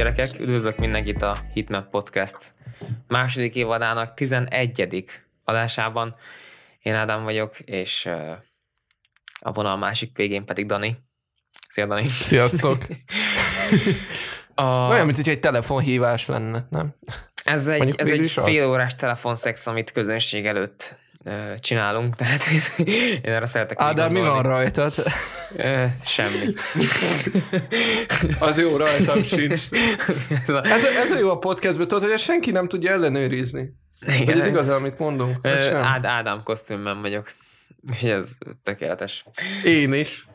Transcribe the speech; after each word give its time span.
Gyerekek, 0.00 0.40
üdvözlök 0.40 0.78
mindenkit 0.78 1.22
a 1.22 1.36
Hitmap 1.52 1.90
Podcast 1.90 2.36
második 3.08 3.54
évadának 3.54 4.14
11. 4.14 5.04
adásában. 5.44 6.14
Én 6.82 6.94
Ádám 6.94 7.22
vagyok, 7.22 7.58
és 7.58 8.08
a 9.40 9.52
vonal 9.52 9.76
másik 9.76 10.16
végén 10.16 10.44
pedig 10.44 10.66
Dani. 10.66 10.96
Szia 11.68 11.86
Dani! 11.86 12.08
Sziasztok! 12.08 12.86
a... 14.54 14.88
Olyan, 14.88 15.04
mint 15.04 15.16
hogy 15.16 15.28
egy 15.28 15.40
telefonhívás 15.40 16.26
lenne, 16.26 16.66
nem? 16.70 16.94
Ez 17.44 17.68
egy, 17.68 17.94
ez 17.96 18.08
egy 18.08 18.30
fél 18.30 18.68
órás 18.68 18.94
telefonszex, 18.94 19.66
amit 19.66 19.92
közönség 19.92 20.46
előtt 20.46 20.98
csinálunk, 21.58 22.14
tehát 22.14 22.42
én 22.78 23.20
erre 23.22 23.46
szeretek 23.46 23.80
Á, 23.80 23.92
de 23.92 24.08
mi 24.08 24.20
van 24.20 24.42
rajtad? 24.42 24.94
Semmi. 26.04 26.52
Az 28.38 28.58
jó, 28.58 28.76
rajtam 28.76 29.22
sincs. 29.22 29.62
ez, 30.46 30.48
a... 30.48 30.64
Ez, 30.64 30.84
a, 30.84 30.88
ez 30.88 31.10
a 31.10 31.18
jó 31.18 31.30
a 31.30 31.38
podcastben, 31.38 31.88
tudod, 31.88 32.08
hogy 32.08 32.18
senki 32.18 32.50
nem 32.50 32.68
tudja 32.68 32.90
ellenőrizni. 32.90 33.74
Igen, 34.06 34.24
hogy 34.24 34.38
ez 34.38 34.46
igaz, 34.46 34.68
amit 34.68 34.98
mondunk? 34.98 35.46
Ád, 35.72 36.04
Ádám 36.04 36.42
kosztümben 36.42 37.00
vagyok. 37.00 37.32
És 37.92 38.02
ez 38.02 38.36
tökéletes. 38.62 39.24
Én 39.64 39.92
is. 39.92 40.28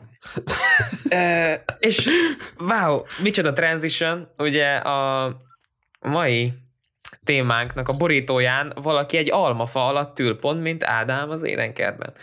e, 1.08 1.64
és 1.78 2.08
wow, 2.58 3.02
micsoda 3.22 3.52
transition, 3.52 4.28
ugye 4.38 4.74
a 4.76 5.36
mai 6.00 6.52
témánknak 7.24 7.88
a 7.88 7.96
borítóján 7.96 8.72
valaki 8.82 9.16
egy 9.16 9.30
almafa 9.32 9.86
alatt 9.86 10.18
ül, 10.18 10.38
pont 10.38 10.62
mint 10.62 10.84
Ádám 10.84 11.30
az 11.30 11.42
édenkertben. 11.42 12.14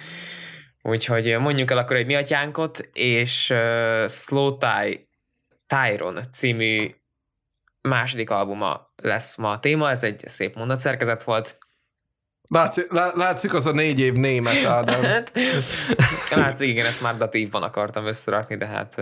Úgyhogy 0.81 1.37
mondjuk 1.39 1.71
el 1.71 1.77
akkor 1.77 1.95
egy 1.95 2.05
mi 2.05 2.15
atyánkot, 2.15 2.89
és 2.93 3.49
uh, 3.49 4.07
Slow 4.07 4.57
Tie 4.57 5.07
Tyron 5.67 6.19
című 6.31 6.95
második 7.81 8.29
albuma 8.29 8.93
lesz 8.95 9.37
ma 9.37 9.51
a 9.51 9.59
téma, 9.59 9.89
ez 9.89 10.03
egy 10.03 10.27
szép 10.27 10.55
mondatszerkezet 10.55 11.23
volt. 11.23 11.57
Látszik, 12.49 12.91
látszik 13.13 13.53
az 13.53 13.65
a 13.65 13.71
négy 13.71 13.99
év 13.99 14.13
német, 14.13 14.65
Ádám. 14.65 15.01
hát, 15.01 15.31
látszik, 16.35 16.69
igen, 16.69 16.85
ezt 16.85 17.01
már 17.01 17.17
datívban 17.17 17.63
akartam 17.63 18.05
összerakni, 18.05 18.57
de 18.57 18.65
hát 18.65 19.01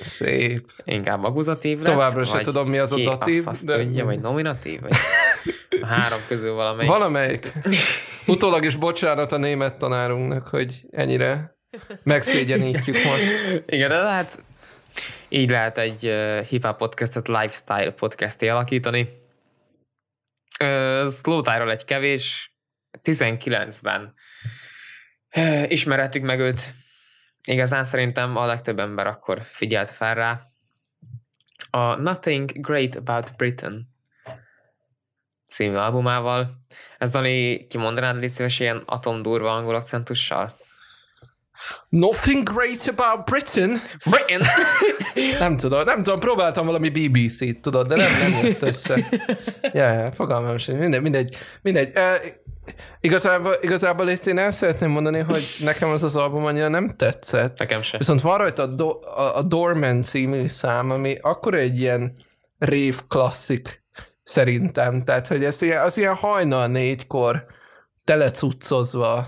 Szép. 0.00 0.70
inkább 0.84 1.24
akuzatív 1.24 1.78
lett. 1.78 1.92
Továbbra 1.92 2.24
sem 2.24 2.42
tudom, 2.42 2.68
mi 2.68 2.78
az 2.78 2.92
a 2.92 2.98
datív. 2.98 3.44
De... 3.62 3.76
Tudja, 3.76 4.04
vagy 4.04 4.20
nominatív, 4.20 4.80
vagy 4.80 4.92
a 5.80 5.86
három 5.94 6.20
közül 6.28 6.54
valamelyik. 6.54 6.90
Valamelyik. 6.90 7.52
Utólag 8.26 8.64
is 8.64 8.76
bocsánat 8.76 9.32
a 9.32 9.36
német 9.36 9.78
tanárunknak, 9.78 10.48
hogy 10.48 10.84
ennyire 10.90 11.56
megszégyenítjük 12.02 12.96
most. 13.04 13.22
Igen, 13.66 13.88
de 13.88 13.94
hát 13.94 14.44
így 15.28 15.50
lehet 15.50 15.78
egy 15.78 16.06
uh, 16.06 16.40
hip-hop 16.40 16.76
podcastet 16.76 17.28
lifestyle 17.28 17.90
podcasté 17.90 18.48
alakítani. 18.48 19.08
Uh, 20.64 21.08
Slow 21.08 21.68
egy 21.68 21.84
kevés, 21.84 22.51
19-ben 23.04 24.14
ismerettük 25.68 26.22
meg 26.22 26.40
őt. 26.40 26.74
Igazán 27.44 27.84
szerintem 27.84 28.36
a 28.36 28.46
legtöbb 28.46 28.78
ember 28.78 29.06
akkor 29.06 29.42
figyelt 29.42 29.90
fel 29.90 30.14
rá. 30.14 30.40
A 31.70 31.94
Nothing 31.94 32.50
Great 32.60 32.96
About 32.96 33.36
Britain 33.36 33.90
című 35.52 35.76
albumával. 35.76 36.64
Ez 36.98 37.10
Dani, 37.10 37.66
kimondanád 37.66 38.20
légy 38.20 38.30
szíves 38.30 38.60
ilyen 38.60 38.82
atomdurva 38.86 39.52
angol 39.52 39.74
akcentussal? 39.74 40.60
Nothing 41.88 42.42
great 42.42 42.88
about 42.96 43.24
Britain. 43.24 43.80
Britain. 44.04 44.42
nem 45.38 45.56
tudom, 45.56 45.84
nem 45.84 46.02
tudom, 46.02 46.20
próbáltam 46.20 46.66
valami 46.66 46.90
BBC-t, 46.90 47.60
tudod, 47.60 47.86
de 47.88 47.96
nem, 47.96 48.18
nem 48.18 48.44
jött 48.44 48.62
össze. 48.62 48.96
Ja, 49.62 49.92
yeah, 49.92 50.12
fogalmam 50.12 50.56
sem, 50.56 50.76
mindegy, 50.76 51.02
mindegy. 51.02 51.36
mindegy. 51.62 51.92
Igazából, 53.00 53.54
igazából 53.60 54.08
itt 54.08 54.26
én 54.26 54.38
el 54.38 54.50
szeretném 54.50 54.90
mondani, 54.90 55.18
hogy 55.18 55.56
nekem 55.60 55.88
az 55.88 56.02
az 56.02 56.16
album 56.16 56.44
annyira 56.44 56.68
nem 56.68 56.88
tetszett. 56.96 57.58
Nekem 57.58 57.82
sem. 57.82 57.98
Viszont 57.98 58.20
van 58.20 58.38
rajta 58.38 58.62
a, 58.62 58.66
Do- 58.66 59.04
a, 59.04 59.36
a 59.36 59.42
Dorman 59.42 60.02
című 60.02 60.46
szám, 60.46 60.90
ami 60.90 61.18
akkor 61.20 61.54
egy 61.54 61.78
ilyen 61.78 62.12
rév 62.58 63.00
klasszik 63.08 63.84
szerintem. 64.22 65.02
Tehát, 65.04 65.26
hogy 65.26 65.44
ez 65.44 65.62
ilyen, 65.62 65.82
az 65.82 65.96
ilyen 65.96 66.14
hajnal 66.14 66.66
négykor 66.66 67.44
telecuccozva 68.04 69.26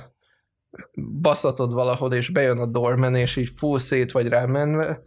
baszatod 1.20 1.72
valahol, 1.72 2.12
és 2.12 2.28
bejön 2.28 2.58
a 2.58 2.66
dormen, 2.66 3.14
és 3.14 3.36
így 3.36 3.50
full 3.56 3.78
szét 3.78 4.12
vagy 4.12 4.28
rámenve, 4.28 5.02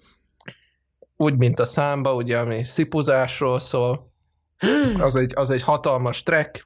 úgy, 1.18 1.38
mint 1.38 1.60
a 1.60 1.66
számba, 1.66 2.14
ugye, 2.14 2.38
ami 2.38 2.64
szipuzásról 2.64 3.60
szól, 3.60 4.14
hmm. 4.58 5.02
az 5.02 5.16
egy, 5.16 5.32
az 5.36 5.50
egy 5.50 5.62
hatalmas 5.62 6.24
track, 6.24 6.64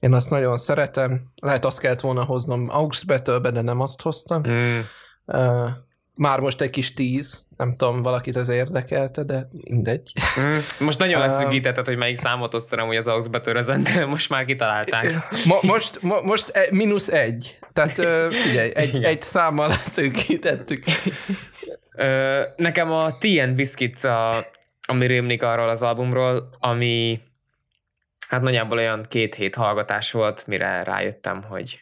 én 0.00 0.12
azt 0.12 0.30
nagyon 0.30 0.56
szeretem, 0.56 1.30
lehet 1.36 1.64
azt 1.64 1.80
kellett 1.80 2.00
volna 2.00 2.24
hoznom 2.24 2.68
aux 2.70 3.04
de 3.42 3.60
nem 3.60 3.80
azt 3.80 4.02
hoztam. 4.02 4.42
Mm. 4.48 4.78
Uh, 5.24 5.68
már 6.14 6.40
most 6.40 6.60
egy 6.60 6.70
kis 6.70 6.94
tíz, 6.94 7.46
nem 7.56 7.76
tudom, 7.76 8.02
valakit 8.02 8.36
ez 8.36 8.48
érdekelte, 8.48 9.22
de 9.22 9.48
mindegy. 9.50 10.12
Mm. 10.40 10.58
Most 10.78 10.98
nagyon 10.98 11.20
leszűkítetted, 11.20 11.86
hogy 11.86 11.96
melyik 11.96 12.16
számot 12.16 12.54
osztanom, 12.54 12.86
hogy 12.86 12.96
az 12.96 13.06
aux 13.06 13.28
betörözen, 13.28 13.82
de 13.82 14.06
most 14.06 14.28
már 14.30 14.44
kitalálták. 14.44 15.28
Mo- 15.44 15.62
most, 15.62 16.02
mo- 16.02 16.22
most 16.22 16.48
e- 16.48 16.68
mínusz 16.70 17.08
egy. 17.08 17.58
Tehát 17.72 17.98
uh, 17.98 18.32
figyelj, 18.32 18.70
egy, 18.74 19.02
egy 19.02 19.22
számmal 19.22 19.68
leszűkítettük. 19.78 20.84
Nekem 22.56 22.92
a 22.92 23.18
TN 23.18 23.54
Biscuits, 23.54 24.04
a, 24.04 24.46
ami 24.86 25.06
rémlik 25.06 25.42
arról 25.42 25.68
az 25.68 25.82
albumról, 25.82 26.56
ami 26.58 27.20
hát 28.30 28.42
nagyjából 28.42 28.78
olyan 28.78 29.02
két 29.08 29.34
hét 29.34 29.54
hallgatás 29.54 30.12
volt, 30.12 30.46
mire 30.46 30.82
rájöttem, 30.82 31.42
hogy 31.42 31.80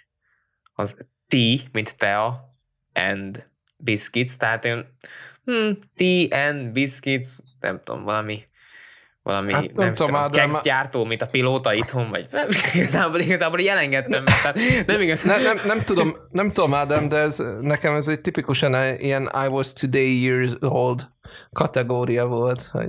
az 0.72 0.96
T, 1.28 1.34
mint 1.72 1.96
Tea, 1.96 2.54
and 2.94 3.44
biscuits, 3.76 4.36
tehát 4.36 4.64
én 4.64 4.96
hmm, 5.44 5.78
tea 5.96 6.46
and 6.46 6.72
biscuits, 6.72 7.28
nem 7.60 7.80
tudom, 7.84 8.04
valami 8.04 8.44
valami, 9.22 9.52
hát, 9.52 9.62
nem, 9.62 9.72
nem 9.74 9.94
tudom, 9.94 10.30
tudom 10.30 10.50
gyártó, 10.62 11.04
mint 11.04 11.22
a 11.22 11.26
pilóta 11.26 11.74
itthon, 11.74 12.08
vagy 12.08 12.26
nem, 12.30 12.48
igazából, 12.74 13.20
igazából 13.20 13.60
jelengedtem, 13.60 14.24
tehát 14.24 14.58
nem 14.86 15.00
igaz. 15.00 15.22
Ne, 15.22 15.42
nem, 15.42 15.56
nem, 15.66 15.80
tudom, 15.80 16.16
nem 16.30 16.52
tudom, 16.52 16.74
Ádám, 16.74 17.08
de 17.08 17.16
ez, 17.16 17.42
nekem 17.60 17.94
ez 17.94 18.08
egy 18.08 18.20
tipikusan 18.20 18.98
ilyen 18.98 19.30
I 19.44 19.46
was 19.46 19.72
today 19.72 20.22
years 20.22 20.52
old 20.60 21.08
kategória 21.52 22.26
volt. 22.26 22.62
Hogy 22.62 22.88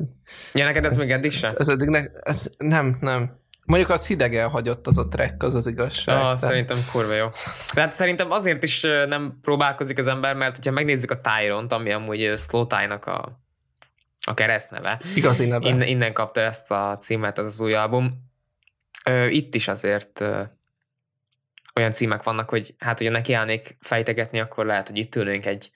ja, 0.53 0.66
neked 0.66 0.86
ez, 0.86 0.92
ez 0.92 0.98
még 0.98 1.09
eddig 1.09 1.31
sem? 1.31 1.50
Ez, 1.50 1.59
ez, 1.59 1.68
eddig 1.68 1.88
ne, 1.88 2.03
ez, 2.22 2.50
nem, 2.58 2.98
nem. 3.00 3.39
Mondjuk 3.69 3.90
az 3.90 4.07
hidegen 4.07 4.50
hagyott 4.50 4.88
az 4.88 4.97
a 4.97 5.07
track, 5.07 5.44
az 5.44 5.56
az 5.56 5.68
igazság. 5.68 6.16
Ah, 6.16 6.22
tehát... 6.22 6.38
Szerintem 6.38 6.78
kurva 6.91 7.13
jó. 7.13 7.28
Tehát 7.74 7.94
szerintem 7.94 8.31
azért 8.31 8.63
is 8.63 8.81
nem 8.81 9.40
próbálkozik 9.41 9.97
az 9.97 10.07
ember, 10.07 10.35
mert 10.35 10.56
hogyha 10.56 10.72
megnézzük 10.72 11.12
a 11.12 11.19
Tyront, 11.22 11.72
ami 11.74 11.91
amúgy 11.91 12.38
Slow 12.38 12.68
Tie-nak 12.68 13.06
a, 13.06 13.40
a 14.25 14.34
keresztneve. 14.34 15.02
Igazi 15.16 15.46
neve. 15.46 15.68
Innen, 15.68 15.88
innen 15.88 16.13
kapta 16.13 16.41
ezt 16.41 16.72
a 16.72 16.97
címet, 17.00 17.38
ez 17.38 17.46
az 17.46 17.59
új 17.59 17.74
album. 17.74 18.31
Itt 19.30 19.56
is 19.56 19.68
azért 19.68 20.24
olyan 21.75 21.91
címek 21.91 22.24
vannak, 22.24 22.50
hogy 22.50 22.75
hát, 22.80 22.97
hogyha 22.97 23.13
nekiállnék 23.13 23.78
fejtegetni, 23.80 24.40
akkor 24.40 24.66
lehet, 24.66 24.88
hogy 24.88 24.97
itt 24.97 25.16
ülnénk 25.16 25.46
egy 25.46 25.72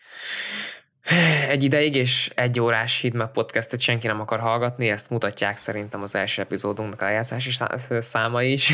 egy 1.47 1.63
ideig, 1.63 1.95
és 1.95 2.31
egy 2.35 2.59
órás 2.59 2.99
Hitmap 2.99 3.33
podcastet 3.33 3.79
senki 3.79 4.07
nem 4.07 4.19
akar 4.19 4.39
hallgatni, 4.39 4.89
ezt 4.89 5.09
mutatják 5.09 5.57
szerintem 5.57 6.01
az 6.01 6.15
első 6.15 6.41
epizódunknak 6.41 7.01
a 7.01 7.05
lejátszási 7.05 7.51
száma 7.99 8.43
is. 8.43 8.71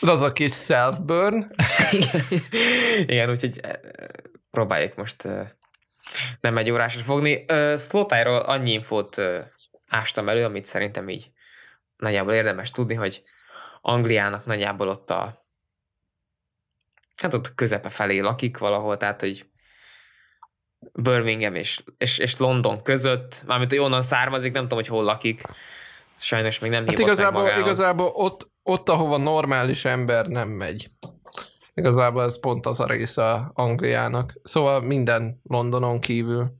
az 0.00 0.22
a 0.22 0.32
kis 0.32 0.52
self-burn. 0.52 1.54
Igen, 3.06 3.30
úgyhogy 3.30 3.60
eh, 3.62 3.72
próbáljuk 4.50 4.94
most 4.94 5.24
eh, 5.24 5.48
nem 6.40 6.58
egy 6.58 6.70
órásra 6.70 7.02
fogni. 7.02 7.44
Slotájról 7.76 8.38
annyi 8.38 8.72
infót 8.72 9.20
ástam 9.88 10.28
elő, 10.28 10.44
amit 10.44 10.66
szerintem 10.66 11.08
így 11.08 11.30
nagyjából 11.96 12.32
érdemes 12.32 12.70
tudni, 12.70 12.94
hogy 12.94 13.22
Angliának 13.80 14.44
nagyjából 14.44 14.88
ott 14.88 15.10
a 15.10 15.46
hát 17.16 17.34
ott 17.34 17.54
közepe 17.54 17.88
felé 17.88 18.18
lakik 18.18 18.58
valahol, 18.58 18.96
tehát 18.96 19.20
hogy 19.20 19.46
Birmingham 20.96 21.54
és, 21.54 21.82
és, 21.98 22.18
és 22.18 22.36
London 22.36 22.82
között, 22.82 23.42
mármint 23.46 23.70
hogy 23.70 23.80
onnan 23.80 24.00
származik, 24.00 24.52
nem 24.52 24.62
tudom, 24.62 24.78
hogy 24.78 24.86
hol 24.86 25.04
lakik. 25.04 25.42
Sajnos 26.18 26.58
még 26.58 26.70
nem 26.70 26.86
hát 26.86 26.98
igazából, 26.98 27.42
meg 27.42 27.58
igazából 27.58 28.06
ott, 28.14 28.50
ott, 28.62 28.88
ahova 28.88 29.16
normális 29.16 29.84
ember 29.84 30.26
nem 30.26 30.48
megy. 30.48 30.90
Igazából 31.74 32.22
ez 32.22 32.40
pont 32.40 32.66
az 32.66 32.80
a 32.80 32.86
része 32.86 33.50
Angliának. 33.52 34.34
Szóval 34.42 34.80
minden 34.80 35.40
Londonon 35.42 36.00
kívül. 36.00 36.54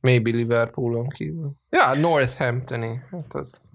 Maybe 0.00 0.30
Liverpoolon 0.30 1.08
kívül. 1.08 1.52
Ja, 1.70 1.94
Northamptoni. 1.94 3.00
Hát 3.10 3.34
az... 3.34 3.72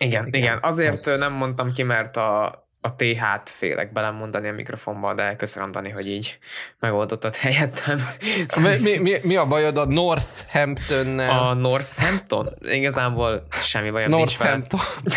Igen, 0.00 0.26
igen, 0.26 0.40
igen. 0.40 0.58
Azért 0.62 1.06
az... 1.06 1.18
nem 1.18 1.32
mondtam 1.32 1.72
ki, 1.72 1.82
mert 1.82 2.16
a 2.16 2.68
a 2.80 2.94
TH-t 2.96 3.48
félek 3.48 3.92
belemondani 3.92 4.48
a 4.48 4.52
mikrofonba, 4.52 5.14
de 5.14 5.36
köszönöm, 5.36 5.70
Dani, 5.70 5.90
hogy 5.90 6.06
így 6.06 6.38
megoldottad 6.78 7.36
helyettem. 7.36 8.00
Mi, 8.62 8.76
mi, 8.80 8.98
mi, 8.98 9.18
mi 9.22 9.36
a 9.36 9.46
bajod 9.46 9.78
a 9.78 9.84
Northampton-nel? 9.84 11.38
A 11.38 11.54
Northampton? 11.54 12.56
Igazából 12.60 13.46
semmi 13.50 13.90
bajom 13.90 14.10
Northampton. 14.10 14.80
nincs 15.00 15.16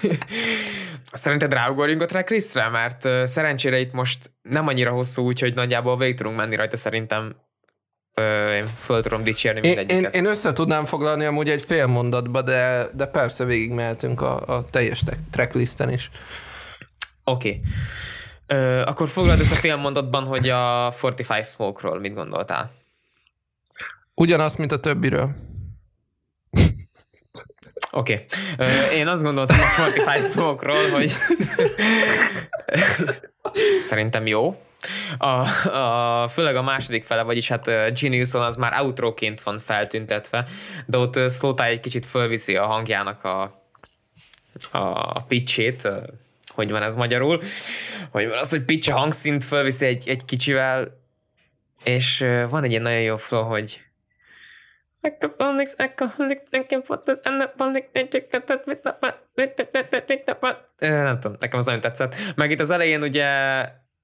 vele. 0.00 0.16
Szerinted 1.12 1.52
ráugorjunk 1.52 2.02
a 2.02 2.04
tracklistre? 2.04 2.68
Mert 2.68 3.26
szerencsére 3.26 3.78
itt 3.78 3.92
most 3.92 4.30
nem 4.42 4.68
annyira 4.68 4.90
hosszú, 4.90 5.22
úgyhogy 5.22 5.54
nagyjából 5.54 5.96
végig 5.96 6.16
tudunk 6.16 6.36
menni 6.36 6.56
rajta 6.56 6.76
szerintem 6.76 7.36
én 8.54 8.66
föl 8.78 9.02
tudom 9.02 9.22
dicsérni 9.22 9.58
Én, 9.58 9.64
én, 9.64 9.76
mindegyiket. 9.76 10.14
én 10.14 10.26
össze 10.26 10.52
tudnám 10.52 10.84
foglalni 10.84 11.24
amúgy 11.24 11.48
egy 11.48 11.62
fél 11.62 11.86
mondatba, 11.86 12.42
de, 12.42 12.88
de 12.92 13.06
persze 13.06 13.44
végig 13.44 13.70
mehetünk 13.72 14.20
a, 14.20 14.56
a 14.56 14.64
teljes 14.70 15.00
te- 15.00 15.18
tracklisten 15.30 15.92
is. 15.92 16.10
Oké. 17.24 17.60
Okay. 18.46 18.80
Akkor 18.82 19.08
foglald 19.08 19.40
össze 19.40 19.54
fél 19.54 19.76
mondatban, 19.76 20.24
hogy 20.24 20.48
a 20.48 20.92
Fortify 20.92 21.42
Smoke-ról 21.42 21.98
mit 21.98 22.14
gondoltál. 22.14 22.72
Ugyanazt, 24.14 24.58
mint 24.58 24.72
a 24.72 24.80
többiről. 24.80 25.34
Oké. 27.90 28.26
Okay. 28.58 28.96
Én 28.96 29.06
azt 29.06 29.22
gondoltam 29.22 29.60
a 29.60 29.62
Fortify 29.62 30.22
Smoke-ról, 30.22 30.90
hogy 30.90 31.12
szerintem 33.90 34.26
jó. 34.26 34.60
A, 35.18 35.68
a, 35.68 36.28
főleg 36.28 36.56
a 36.56 36.62
második 36.62 37.04
fele, 37.04 37.22
vagyis 37.22 37.48
hát 37.48 37.64
Geniuson 38.00 38.42
az 38.42 38.56
már 38.56 38.80
outroként 38.80 39.42
van 39.42 39.58
feltüntetve, 39.58 40.46
de 40.86 40.98
ott 40.98 41.30
Slowtie 41.30 41.66
egy 41.66 41.80
kicsit 41.80 42.06
fölviszi 42.06 42.56
a 42.56 42.66
hangjának 42.66 43.24
a, 43.24 43.62
a 44.70 45.22
pitchét, 45.22 45.88
hogy 46.48 46.70
van 46.70 46.82
ez 46.82 46.94
magyarul, 46.94 47.40
hogy 48.10 48.28
van 48.28 48.38
az, 48.38 48.50
hogy 48.50 48.62
pitch 48.62 48.90
a 48.90 48.98
hangszint 48.98 49.44
fölviszi 49.44 49.86
egy, 49.86 50.08
egy 50.08 50.24
kicsivel, 50.24 51.04
és 51.84 52.24
van 52.48 52.64
egy 52.64 52.70
ilyen 52.70 52.82
nagyon 52.82 53.00
jó 53.00 53.16
flow, 53.16 53.42
hogy 53.42 53.80
nem 60.78 61.20
tudom, 61.20 61.36
nekem 61.40 61.58
az 61.58 61.64
nagyon 61.66 61.80
tetszett. 61.80 62.14
Meg 62.34 62.50
itt 62.50 62.60
az 62.60 62.70
elején 62.70 63.02
ugye 63.02 63.26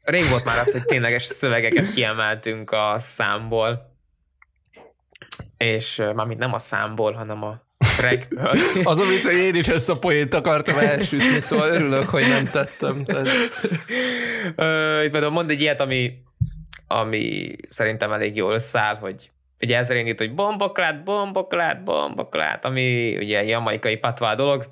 rég 0.02 0.28
volt 0.28 0.44
már 0.44 0.58
az, 0.58 0.72
hogy 0.72 0.84
tényleges 0.84 1.24
szövegeket 1.24 1.92
kiemeltünk 1.92 2.70
a 2.70 2.94
számból. 2.98 3.90
És 5.56 5.96
mármint 6.14 6.38
nem 6.38 6.52
a 6.52 6.58
számból, 6.58 7.12
hanem 7.12 7.42
a 7.42 7.62
trackből. 7.96 8.50
Az 8.92 8.98
a 8.98 9.04
vicc, 9.04 9.22
hogy 9.22 9.36
én 9.36 9.54
is 9.54 9.68
ezt 9.68 9.88
a 9.88 9.98
poént 9.98 10.34
akartam 10.34 10.78
elsütni, 10.78 11.40
szóval 11.40 11.70
örülök, 11.70 12.08
hogy 12.08 12.28
nem 12.28 12.50
tettem. 12.50 13.04
Tehát... 13.04 13.28
Ö, 14.56 15.06
például 15.10 15.32
mond 15.32 15.50
egy 15.50 15.60
ilyet, 15.60 15.80
ami, 15.80 16.22
ami 16.86 17.54
szerintem 17.62 18.12
elég 18.12 18.36
jól 18.36 18.52
összeáll, 18.52 18.96
hogy 18.96 19.30
ugye 19.60 19.76
ezzel 19.76 19.96
indít, 19.96 20.18
hogy 20.18 20.34
bomboklát, 20.34 21.04
bomboklát, 21.04 21.84
bomboklát, 21.84 22.64
ami 22.64 23.16
ugye 23.16 23.44
jamaikai 23.44 23.96
patvá 23.96 24.34
dolog. 24.34 24.66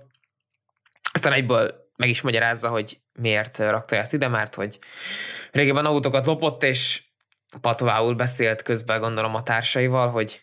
Aztán 1.13 1.33
egyből 1.33 1.80
meg 2.01 2.09
is 2.09 2.21
magyarázza, 2.21 2.69
hogy 2.69 3.01
miért 3.13 3.59
rakta 3.59 3.97
ezt 3.97 4.13
ide, 4.13 4.29
mert 4.29 4.55
hogy 4.55 4.79
régebben 5.51 5.87
autókat 5.87 6.27
lopott, 6.27 6.63
és 6.63 7.03
patvául 7.61 8.15
beszélt 8.15 8.63
közben 8.63 9.01
gondolom 9.01 9.35
a 9.35 9.43
társaival, 9.43 10.11
hogy 10.11 10.41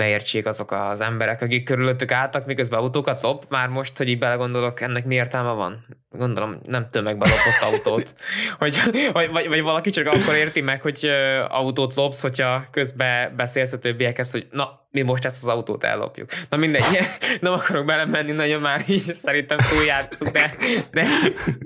ne 0.00 0.08
értsék 0.08 0.46
azok 0.46 0.72
az 0.72 1.00
emberek, 1.00 1.42
akik 1.42 1.64
körülöttük 1.64 2.12
álltak, 2.12 2.46
miközben 2.46 2.80
autókat 2.80 3.22
lop. 3.22 3.44
Már 3.48 3.68
most, 3.68 3.96
hogy 3.96 4.08
így 4.08 4.18
belegondolok, 4.18 4.80
ennek 4.80 5.04
mi 5.04 5.14
értelme 5.14 5.52
van? 5.52 5.86
Gondolom, 6.10 6.60
nem 6.64 6.90
tömegbe 6.90 7.28
lopott 7.28 7.72
autót. 7.72 8.14
hogy, 8.58 8.80
vagy, 9.12 9.30
vagy, 9.30 9.48
vagy, 9.48 9.62
valaki 9.62 9.90
csak 9.90 10.06
akkor 10.06 10.34
érti 10.34 10.60
meg, 10.60 10.82
hogy 10.82 11.10
autót 11.48 11.94
lopsz, 11.94 12.22
hogyha 12.22 12.64
közben 12.70 13.36
beszélsz 13.36 13.72
a 13.72 13.78
többiekhez, 13.78 14.30
hogy 14.30 14.46
na, 14.50 14.88
mi 14.90 15.02
most 15.02 15.24
ezt 15.24 15.42
az 15.42 15.48
autót 15.48 15.84
ellopjuk. 15.84 16.28
Na 16.48 16.56
mindegy, 16.56 16.84
nem 17.40 17.52
akarok 17.52 17.84
belemenni, 17.84 18.32
nagyon 18.32 18.60
már 18.60 18.84
így 18.86 19.00
szerintem 19.00 19.58
túljátszunk, 19.58 20.30
de, 20.30 20.54
de, 20.90 21.06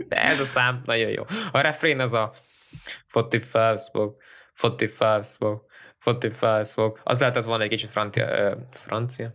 de 0.08 0.22
ez 0.22 0.40
a 0.40 0.44
szám 0.44 0.80
nagyon 0.84 1.10
jó. 1.10 1.24
A 1.52 1.60
refrén 1.60 2.00
az 2.00 2.12
a 2.12 2.32
45 3.12 3.80
smoke, 3.80 4.24
45 4.54 5.24
smoke, 5.24 5.73
45 6.04 6.66
smoke. 6.66 7.00
Az 7.04 7.18
lehetett 7.18 7.44
volna 7.44 7.62
egy 7.62 7.68
kicsit 7.68 7.90
francia. 7.90 8.24
Uh, 8.24 8.56
francia? 8.70 9.32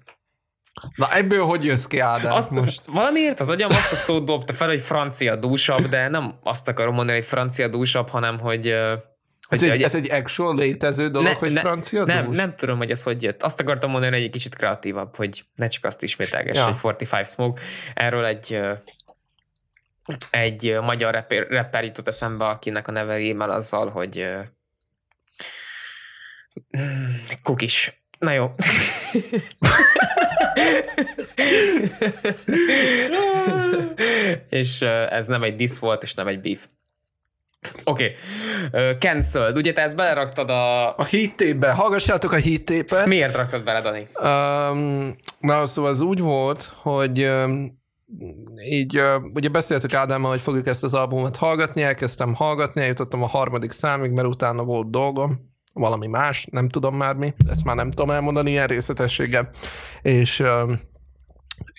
Na 0.96 1.08
ebből 1.16 1.44
hogy 1.44 1.66
jössz 1.66 1.86
ki, 1.86 2.00
Ádám, 2.00 2.34
azt, 2.34 2.50
most? 2.50 2.86
Valamiért 2.86 3.40
az 3.40 3.50
agyam 3.50 3.70
azt 3.70 3.92
a 3.92 3.96
szót 3.96 4.26
dobta 4.26 4.54
fel, 4.54 4.68
hogy 4.68 4.82
francia 4.82 5.36
dúsabb, 5.36 5.86
de 5.86 6.08
nem 6.08 6.34
azt 6.44 6.68
akarom 6.68 6.96
mondani, 6.96 7.18
hogy 7.18 7.28
francia 7.28 7.68
dúsabb, 7.68 8.10
hanem 8.10 8.40
hogy... 8.40 8.68
Ez, 9.50 9.64
egy, 9.64 9.82
ez 9.82 9.96
egy 9.96 10.12
actual 10.12 10.56
létező 10.56 11.10
dolog, 11.10 11.28
ne, 11.28 11.34
hogy 11.34 11.52
ne, 11.52 11.60
francia 11.60 12.06
nem, 12.06 12.26
dús? 12.26 12.36
nem 12.36 12.56
tudom, 12.56 12.78
hogy 12.78 12.92
ez 12.92 13.04
hogy 13.04 13.24
jött. 13.24 13.44
Azt 13.44 13.60
akartam 13.60 13.92
mondani, 13.92 14.16
hogy 14.16 14.24
egy 14.24 14.32
kicsit 14.32 14.56
kreatívabb, 14.56 15.16
hogy 15.16 15.44
ne 15.56 15.68
csak 15.68 15.84
azt 15.84 16.04
ismételgess, 16.04 16.58
ja. 16.58 16.78
hogy 16.82 16.96
45 17.00 17.28
Smoke. 17.28 17.62
Erről 17.94 18.26
egy 18.26 18.62
egy 20.30 20.78
magyar 20.82 21.14
rapper, 21.14 21.48
rapper 21.50 21.84
jutott 21.84 22.08
eszembe, 22.08 22.46
akinek 22.46 22.88
a 22.88 22.92
neve 22.92 23.16
rímel 23.16 23.52
azzal, 23.52 23.90
hogy 23.90 24.28
kukis. 27.44 28.04
Na 28.20 28.32
jó. 28.32 28.56
és 34.50 34.82
ez 35.10 35.28
nem 35.28 35.44
egy 35.44 35.56
diss 35.56 35.80
volt, 35.80 36.04
és 36.04 36.14
nem 36.14 36.28
egy 36.28 36.42
beef. 36.42 36.66
Oké. 37.84 38.16
Okay. 38.72 38.96
Cancelled. 38.98 39.58
Ugye 39.58 39.74
te 39.74 39.82
ezt 39.82 39.96
beleraktad 39.96 40.50
a... 40.50 40.96
A 40.98 41.06
hitébe. 41.06 41.72
Hallgassátok 41.72 42.32
a 42.32 42.36
hitépet. 42.36 43.06
Miért 43.06 43.36
raktad 43.36 43.64
bele, 43.64 43.82
Dani? 43.82 44.08
Um, 44.14 45.16
na, 45.40 45.66
szóval 45.66 45.92
az 45.92 46.02
úgy 46.02 46.20
volt, 46.20 46.74
hogy 46.76 47.24
um, 47.24 47.80
így 48.70 49.00
uh, 49.00 49.24
ugye 49.34 49.50
beszéltük 49.50 49.94
Ádámmal, 49.94 50.30
hogy 50.30 50.42
fogjuk 50.42 50.68
ezt 50.68 50.84
az 50.84 50.94
albumot 50.94 51.38
hallgatni, 51.38 51.82
elkezdtem 51.82 52.34
hallgatni, 52.34 52.82
eljutottam 52.82 53.24
a 53.24 53.28
harmadik 53.28 53.72
számig, 53.72 54.12
mert 54.12 54.28
utána 54.28 54.64
volt 54.64 54.90
dolgom, 54.90 55.49
valami 55.74 56.08
más, 56.08 56.48
nem 56.52 56.70
tudom 56.70 56.96
már 56.96 57.16
mi, 57.16 57.34
ezt 57.50 57.64
már 57.64 57.76
nem 57.76 57.90
tudom 57.90 58.12
elmondani 58.12 58.50
ilyen 58.50 58.68
részletességgel. 58.68 59.50
És, 60.02 60.44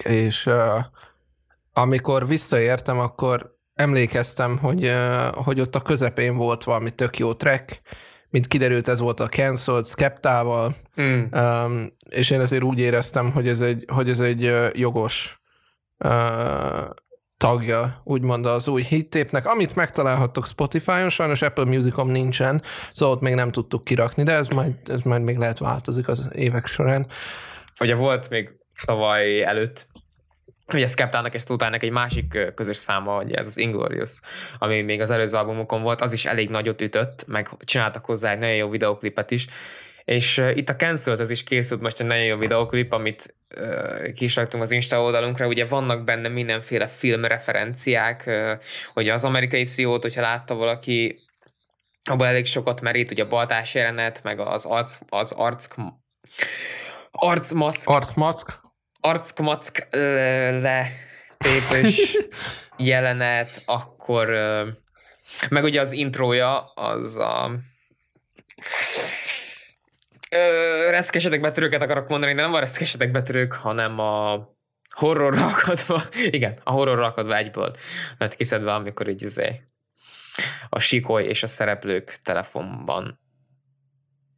és 0.05 0.51
amikor 1.73 2.27
visszaértem, 2.27 2.99
akkor 2.99 3.59
emlékeztem, 3.75 4.59
hogy, 4.59 4.93
hogy 5.33 5.61
ott 5.61 5.75
a 5.75 5.81
közepén 5.81 6.37
volt 6.37 6.65
valami 6.65 6.91
tök 6.91 7.19
jó 7.19 7.35
track, 7.35 7.81
mint 8.31 8.47
kiderült, 8.47 8.89
ez 8.89 8.99
volt 8.99 9.21
a 9.21 9.29
Cancelled 9.29 9.87
Skeptával, 9.87 10.77
mm. 11.01 11.23
um, 11.33 11.93
és 12.09 12.31
én 12.31 12.41
ezért 12.41 12.63
úgy 12.63 12.79
éreztem, 12.79 13.33
hogy 13.33 13.49
ez 13.49 13.61
egy, 13.61 13.85
hogy 13.93 14.09
ez 14.09 14.21
egy 14.21 14.53
jogos 14.73 15.41
uh, 15.99 16.11
tagja, 17.41 18.01
úgymond 18.05 18.47
az 18.47 18.69
új 18.69 18.83
hittépnek, 18.83 19.47
amit 19.47 19.77
megtalálhattok 19.77 20.47
Spotify-on, 20.47 21.09
sajnos 21.09 21.43
Apple 21.43 21.65
Musicom 21.65 22.09
nincsen, 22.09 22.63
szóval 22.93 23.15
ott 23.15 23.21
még 23.21 23.35
nem 23.35 23.51
tudtuk 23.51 23.85
kirakni, 23.85 24.23
de 24.23 24.33
ez 24.33 24.49
majd, 24.49 24.75
ez 24.87 25.01
majd 25.01 25.23
még 25.23 25.37
lehet 25.37 25.59
változik 25.59 26.09
az 26.09 26.29
évek 26.33 26.67
során. 26.67 27.07
Ugye 27.81 27.95
volt 27.95 28.29
még 28.29 28.51
tavaly 28.85 29.43
előtt 29.43 29.87
hogy 30.67 30.83
ez 30.83 30.91
Skeptának 30.91 31.35
és 31.35 31.45
Tutának 31.45 31.83
egy 31.83 31.91
másik 31.91 32.53
közös 32.55 32.77
száma, 32.77 33.13
hogy 33.13 33.33
ez 33.33 33.47
az 33.47 33.59
Inglorious, 33.59 34.21
ami 34.59 34.83
még 34.83 35.01
az 35.01 35.11
előző 35.11 35.37
albumokon 35.37 35.83
volt, 35.83 36.01
az 36.01 36.13
is 36.13 36.25
elég 36.25 36.49
nagyot 36.49 36.81
ütött, 36.81 37.25
meg 37.27 37.51
csináltak 37.65 38.05
hozzá 38.05 38.33
egy 38.33 38.39
nagyon 38.39 38.57
jó 38.57 38.69
videoklipet 38.69 39.31
is, 39.31 39.47
és 40.11 40.43
itt 40.55 40.69
a 40.69 40.77
Cancelled 40.77 41.21
az 41.21 41.31
is 41.31 41.45
készült 41.45 41.81
most 41.81 42.01
egy 42.01 42.07
nagyon 42.07 42.25
jó 42.25 42.37
videoklip, 42.37 42.93
amit 42.93 43.35
uh, 43.57 44.13
ki 44.13 44.25
is 44.25 44.37
raktunk 44.37 44.63
az 44.63 44.71
Insta 44.71 45.03
oldalunkra, 45.03 45.47
ugye 45.47 45.67
vannak 45.67 46.05
benne 46.05 46.29
mindenféle 46.29 46.87
filmreferenciák, 46.87 48.25
uh, 48.27 48.53
hogy 48.93 49.09
az 49.09 49.25
amerikai 49.25 49.63
pszichót, 49.63 50.03
hogyha 50.03 50.21
látta 50.21 50.55
valaki, 50.55 51.19
abban 52.03 52.27
elég 52.27 52.47
sokat 52.47 52.81
merít, 52.81 53.11
ugye 53.11 53.23
a 53.23 53.29
baltás 53.29 53.75
jelenet, 53.75 54.23
meg 54.23 54.41
az 54.41 54.65
arc, 54.65 54.99
az 55.09 55.33
arc, 55.33 55.69
arcmaszk, 57.11 57.89
arcmaszk, 57.89 58.61
arckmack 59.01 59.89
letépés 60.61 62.17
jelenet, 62.77 63.63
akkor 63.67 64.29
meg 65.49 65.65
ugye 65.65 65.81
az 65.81 65.93
introja 65.93 66.65
az 66.65 67.19
a 67.19 67.51
reszkesetek 70.91 71.41
betörőket 71.41 71.83
akarok 71.83 72.09
mondani, 72.09 72.35
de 72.35 72.43
nem 72.43 72.55
a 72.55 72.59
reszkesetek 72.59 73.11
betörők, 73.11 73.53
hanem 73.53 73.99
a 73.99 74.49
horror 74.95 75.39
akadva, 75.39 76.03
igen, 76.31 76.61
a 76.65 76.71
horror 76.71 77.01
akadva 77.01 77.37
egyből 77.37 77.77
lett 78.19 78.35
kiszedve, 78.35 78.75
amikor 78.75 79.09
így 79.09 79.23
izé, 79.23 79.61
a 80.69 80.79
sikoly 80.79 81.25
és 81.25 81.43
a 81.43 81.47
szereplők 81.47 82.19
telefonban 82.23 83.19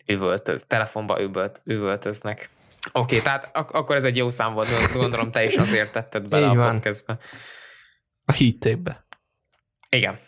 üvöltöz, 0.06 0.64
telefonba 0.66 1.22
üvölt, 1.22 1.61
üvöltöznek. 1.64 2.50
Oké, 2.92 3.16
okay, 3.16 3.20
tehát 3.20 3.50
ak- 3.52 3.75
akkor 3.75 3.96
ez 3.96 4.04
egy 4.04 4.16
jó 4.16 4.28
szám 4.28 4.52
volt, 4.54 4.92
gondolom 4.92 5.30
te 5.30 5.44
is 5.44 5.56
azért 5.56 5.92
tetted 5.92 6.28
bele 6.28 6.46
Így 6.46 6.56
a 6.56 6.70
podcastbe. 6.70 7.18
A 8.25 8.32
hittébe. 8.32 9.06
Igen. 9.88 10.18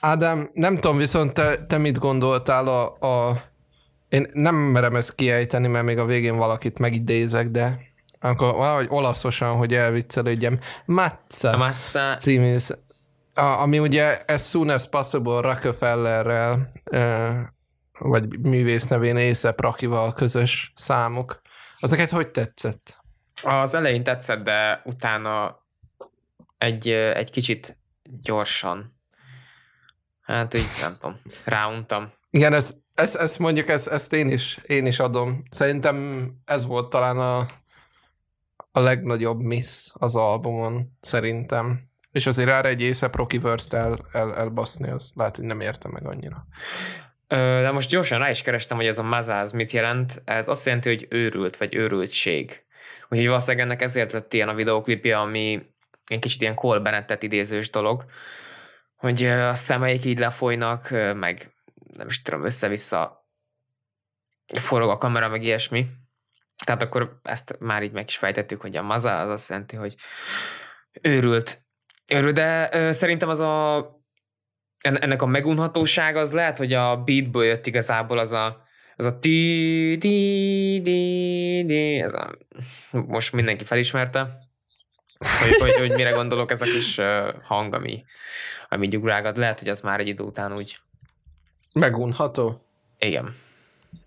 Ádám, 0.00 0.50
nem 0.52 0.74
tudom, 0.74 0.96
viszont 0.96 1.32
te, 1.32 1.66
te 1.66 1.78
mit 1.78 1.98
gondoltál 1.98 2.66
a, 2.66 2.98
a... 2.98 3.36
Én 4.12 4.30
nem 4.32 4.54
merem 4.54 4.96
ezt 4.96 5.14
kiejteni, 5.14 5.68
mert 5.68 5.84
még 5.84 5.98
a 5.98 6.04
végén 6.04 6.36
valakit 6.36 6.78
megidézek, 6.78 7.48
de 7.48 7.78
akkor 8.20 8.54
valahogy 8.54 8.86
olaszosan, 8.88 9.56
hogy 9.56 9.74
elviccelődjem. 9.74 10.58
Matza. 10.84 11.56
Matza. 11.56 12.16
Című, 12.16 12.56
ami 13.34 13.78
ugye 13.78 14.22
as 14.26 14.42
soon 14.42 14.68
as 14.68 14.88
possible 14.88 15.40
Rockefellerrel, 15.40 16.70
vagy 17.98 18.38
művész 18.38 18.86
nevén 18.86 19.16
Észep 19.16 19.60
Rakival 19.60 20.12
közös 20.12 20.72
számok. 20.74 21.40
Azeket 21.78 22.10
hogy 22.10 22.28
tetszett? 22.30 23.00
Az 23.42 23.74
elején 23.74 24.04
tetszett, 24.04 24.42
de 24.42 24.82
utána 24.84 25.62
egy, 26.58 26.88
egy 26.90 27.30
kicsit 27.30 27.78
gyorsan. 28.02 28.96
Hát 30.22 30.54
így 30.54 30.68
nem 30.80 30.96
tudom, 31.00 31.20
ráuntam. 31.44 32.12
Igen, 32.30 32.52
ez, 32.52 32.81
ez, 33.02 33.16
ez 33.16 33.36
mondjuk, 33.36 33.68
ez, 33.68 33.86
ezt 33.88 34.12
én 34.12 34.30
is, 34.30 34.58
én 34.66 34.86
is 34.86 34.98
adom. 34.98 35.42
Szerintem 35.50 36.28
ez 36.44 36.66
volt 36.66 36.90
talán 36.90 37.18
a, 37.18 37.38
a 38.72 38.80
legnagyobb 38.80 39.40
miss 39.40 39.88
az 39.92 40.16
albumon, 40.16 40.96
szerintem. 41.00 41.90
És 42.12 42.26
azért 42.26 42.48
erre 42.48 42.68
egy 42.68 42.82
észre 42.82 43.10
Rocky 43.12 43.38
Verse-t 43.38 43.72
el, 43.72 43.98
el, 44.12 44.36
elbaszni, 44.36 44.90
az 44.90 45.10
lehet, 45.14 45.36
hogy 45.36 45.44
nem 45.44 45.60
érte 45.60 45.88
meg 45.88 46.06
annyira. 46.06 46.46
De 47.28 47.70
most 47.70 47.90
gyorsan 47.90 48.18
rá 48.18 48.30
is 48.30 48.42
kerestem, 48.42 48.76
hogy 48.76 48.86
ez 48.86 48.98
a 48.98 49.02
mazáz 49.02 49.52
mit 49.52 49.70
jelent. 49.70 50.22
Ez 50.24 50.48
azt 50.48 50.66
jelenti, 50.66 50.88
hogy 50.88 51.06
őrült, 51.10 51.56
vagy 51.56 51.74
őrültség. 51.74 52.64
Úgyhogy 53.08 53.26
valószínűleg 53.26 53.66
ennek 53.66 53.82
ezért 53.82 54.12
lett 54.12 54.34
ilyen 54.34 54.48
a 54.48 54.54
videóklipje, 54.54 55.18
ami 55.18 55.62
egy 56.06 56.18
kicsit 56.18 56.40
ilyen 56.40 56.54
Cole 56.54 56.80
Bennettet 56.80 57.22
idézős 57.22 57.70
dolog, 57.70 58.04
hogy 58.96 59.24
a 59.24 59.54
szemeik 59.54 60.04
így 60.04 60.18
lefolynak, 60.18 60.90
meg 61.14 61.52
nem 61.96 62.08
is 62.08 62.22
tudom, 62.22 62.44
össze-vissza 62.44 63.26
forog 64.46 64.90
a 64.90 64.98
kamera, 64.98 65.28
meg 65.28 65.42
ilyesmi. 65.42 65.86
Tehát 66.64 66.82
akkor 66.82 67.20
ezt 67.22 67.56
már 67.58 67.82
így 67.82 67.92
meg 67.92 68.04
is 68.06 68.16
fejtettük, 68.16 68.60
hogy 68.60 68.76
a 68.76 68.82
maza 68.82 69.18
az 69.18 69.28
azt 69.28 69.48
jelenti, 69.48 69.76
hogy 69.76 69.94
őrült. 71.00 71.62
Őrült, 72.06 72.34
de 72.34 72.68
ö, 72.72 72.92
szerintem 72.92 73.28
az 73.28 73.40
a 73.40 73.86
ennek 74.78 75.22
a 75.22 75.26
megunhatóság 75.26 76.16
az 76.16 76.32
lehet, 76.32 76.58
hogy 76.58 76.72
a 76.72 76.96
beatből 76.96 77.44
jött 77.44 77.66
igazából 77.66 78.18
az 78.18 78.32
a 78.32 78.62
az 78.96 79.04
a 79.04 79.18
ti 79.18 79.96
di 79.98 80.80
di 80.82 81.64
di 81.64 81.98
ez 81.98 82.14
a, 82.14 82.38
most 82.90 83.32
mindenki 83.32 83.64
felismerte, 83.64 84.50
hogy, 85.40 85.54
hogy, 85.54 85.78
hogy 85.78 85.90
mire 85.90 86.10
gondolok 86.10 86.50
ez 86.50 86.62
a 86.62 86.64
kis 86.64 87.00
hang, 87.42 87.74
ami, 87.74 88.04
ami 88.68 88.88
gyugrágat. 88.88 89.36
Lehet, 89.36 89.58
hogy 89.58 89.68
az 89.68 89.80
már 89.80 90.00
egy 90.00 90.08
idő 90.08 90.22
után 90.22 90.52
úgy... 90.52 90.78
Megunható? 91.72 92.66
Igen. 92.98 93.36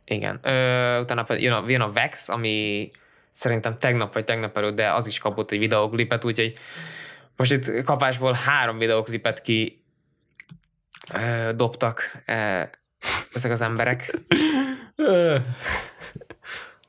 Igen. 0.06 0.40
Ö, 0.44 1.00
utána 1.00 1.26
jön 1.28 1.54
a, 1.54 1.64
jön 1.68 1.82
a 1.82 1.92
Vex, 1.92 2.30
ami 2.30 2.92
szerintem 3.32 3.80
tegnap 3.80 4.14
vagy 4.14 4.24
tegnap 4.26 4.58
előtt, 4.58 4.76
de 4.76 4.94
az 4.94 5.08
is 5.08 5.18
kapott 5.18 5.52
egy 5.52 5.60
videoklipet, 5.60 6.26
úgyhogy 6.26 6.58
most 7.36 7.52
itt 7.52 7.84
kapásból 7.84 8.34
három 8.46 8.78
videoklipet 8.78 9.42
ki 9.42 9.84
ö, 11.14 11.52
dobtak 11.56 12.24
ö, 12.26 12.62
ezek 13.34 13.52
az 13.52 13.62
emberek. 13.62 14.20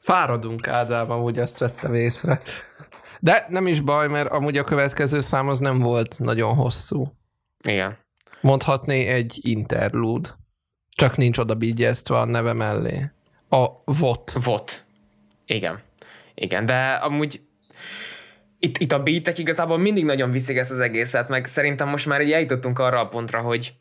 Fáradunk 0.01 0.69
Ádám, 0.69 1.11
amúgy 1.11 1.39
ezt 1.39 1.59
vettem 1.59 1.95
észre. 1.95 2.41
De 3.21 3.47
nem 3.49 3.67
is 3.67 3.81
baj, 3.81 4.09
mert 4.09 4.31
amúgy 4.31 4.59
a 4.59 4.65
következő 4.65 5.21
szám 5.21 5.49
az 5.49 5.59
nem 5.59 5.79
volt 5.79 6.19
nagyon 6.19 6.55
hosszú. 6.55 7.13
Igen. 7.65 7.99
Mondhatné 8.41 9.07
egy 9.07 9.39
interlude. 9.43 10.29
Csak 10.97 11.17
nincs 11.17 11.39
oda 11.39 11.55
bígyeztve 11.55 12.17
a 12.17 12.25
neve 12.25 12.53
mellé. 12.53 13.11
A 13.49 13.67
VOT. 13.85 14.33
VOT. 14.33 14.85
Igen. 15.47 15.81
Igen, 16.35 16.67
de 16.67 16.93
amúgy 16.93 17.41
itt, 18.59 18.79
itt 18.79 18.93
a 18.93 19.03
beatek 19.03 19.39
igazából 19.39 19.79
mindig 19.79 20.05
nagyon 20.05 20.31
viszik 20.31 20.57
ezt 20.57 20.71
az 20.71 20.79
egészet, 20.79 21.29
meg 21.29 21.47
szerintem 21.47 21.89
most 21.89 22.07
már 22.07 22.21
így 22.21 22.33
eljutottunk 22.33 22.79
arra 22.79 23.01
a 23.01 23.09
pontra, 23.09 23.41
hogy 23.41 23.75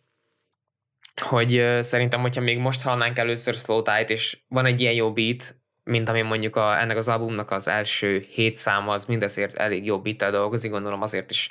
hogy 1.21 1.77
szerintem, 1.79 2.21
hogyha 2.21 2.41
még 2.41 2.57
most 2.57 2.81
hallanánk 2.81 3.17
először 3.17 3.53
Slow 3.53 3.81
Tide, 3.81 4.13
és 4.13 4.37
van 4.47 4.65
egy 4.65 4.81
ilyen 4.81 4.93
jó 4.93 5.13
beat, 5.13 5.55
mint 5.83 6.09
ami 6.09 6.21
mondjuk 6.21 6.55
a, 6.55 6.81
ennek 6.81 6.97
az 6.97 7.07
albumnak 7.07 7.51
az 7.51 7.67
első 7.67 8.25
hét 8.29 8.55
száma, 8.55 8.91
az 8.91 9.05
mindezért 9.05 9.57
elég 9.57 9.85
jó 9.85 10.01
beat 10.01 10.31
dolgozik, 10.31 10.71
gondolom 10.71 11.01
azért 11.01 11.31
is 11.31 11.49